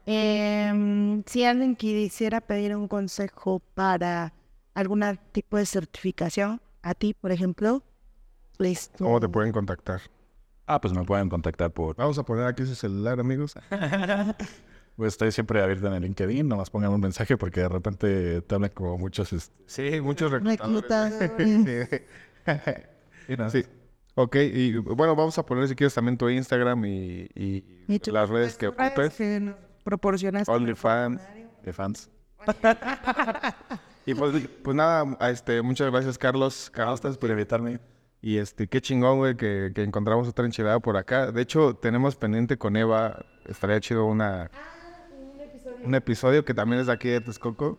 [0.06, 4.34] Em, si alguien quisiera pedir un consejo para
[4.74, 7.82] algún tipo de certificación, a ti, por ejemplo,
[8.60, 9.04] listo.
[9.04, 10.02] ¿Cómo te pueden contactar?
[10.68, 11.96] Ah, pues me pueden contactar por...
[11.96, 13.56] Vamos a poner aquí su celular, amigos.
[14.96, 18.56] Pues estoy siempre abierto en el LinkedIn, nomás pongan un mensaje porque de repente te
[18.56, 19.34] hablan como muchos...
[19.34, 21.32] este, Sí, muchos reclutadores.
[23.28, 23.38] Sí.
[23.50, 23.66] Sí.
[24.16, 28.12] Ok, y bueno, vamos a poner si quieres también tu Instagram y, y Y tú-
[28.14, 29.16] las redes que redes ocupes.
[29.16, 30.50] que nos proporcionaste.
[30.50, 31.22] OnlyFans.
[31.64, 32.10] de fans.
[34.06, 36.70] Y pues, pues nada, este, muchas gracias, Carlos.
[36.72, 37.80] Carlos, Gracias por invitarme.
[38.26, 41.32] Y este, qué chingón, güey, que, que encontramos otra enchilada por acá.
[41.32, 43.24] De hecho, tenemos pendiente con Eva.
[43.48, 44.50] Estaría chido una.
[45.84, 47.78] un episodio que también es de aquí de Texcoco.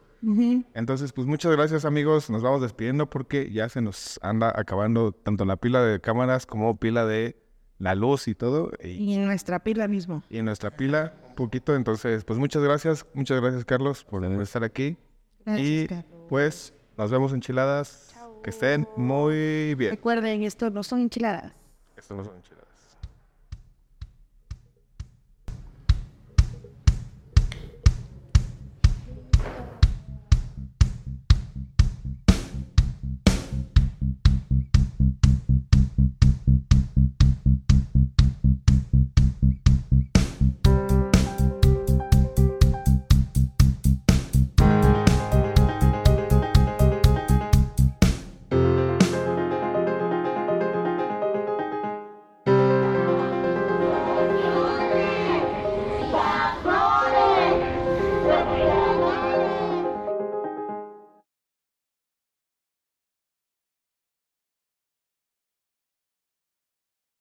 [0.74, 2.30] Entonces, pues muchas gracias amigos.
[2.30, 6.76] Nos vamos despidiendo porque ya se nos anda acabando tanto la pila de cámaras como
[6.78, 7.36] pila de
[7.78, 8.70] la luz y todo.
[8.80, 10.22] Y, Y en nuestra pila mismo.
[10.30, 11.74] y en nuestra pila un poquito.
[11.74, 13.04] Entonces, pues muchas gracias.
[13.14, 14.96] Muchas gracias Carlos por, por estar aquí.
[15.44, 15.88] y
[16.28, 18.05] pues nos vemos enchiladas.
[18.46, 19.90] Que estén muy bien.
[19.90, 21.52] Recuerden, esto no son enchiladas.
[21.96, 22.65] Esto no son enchiladas.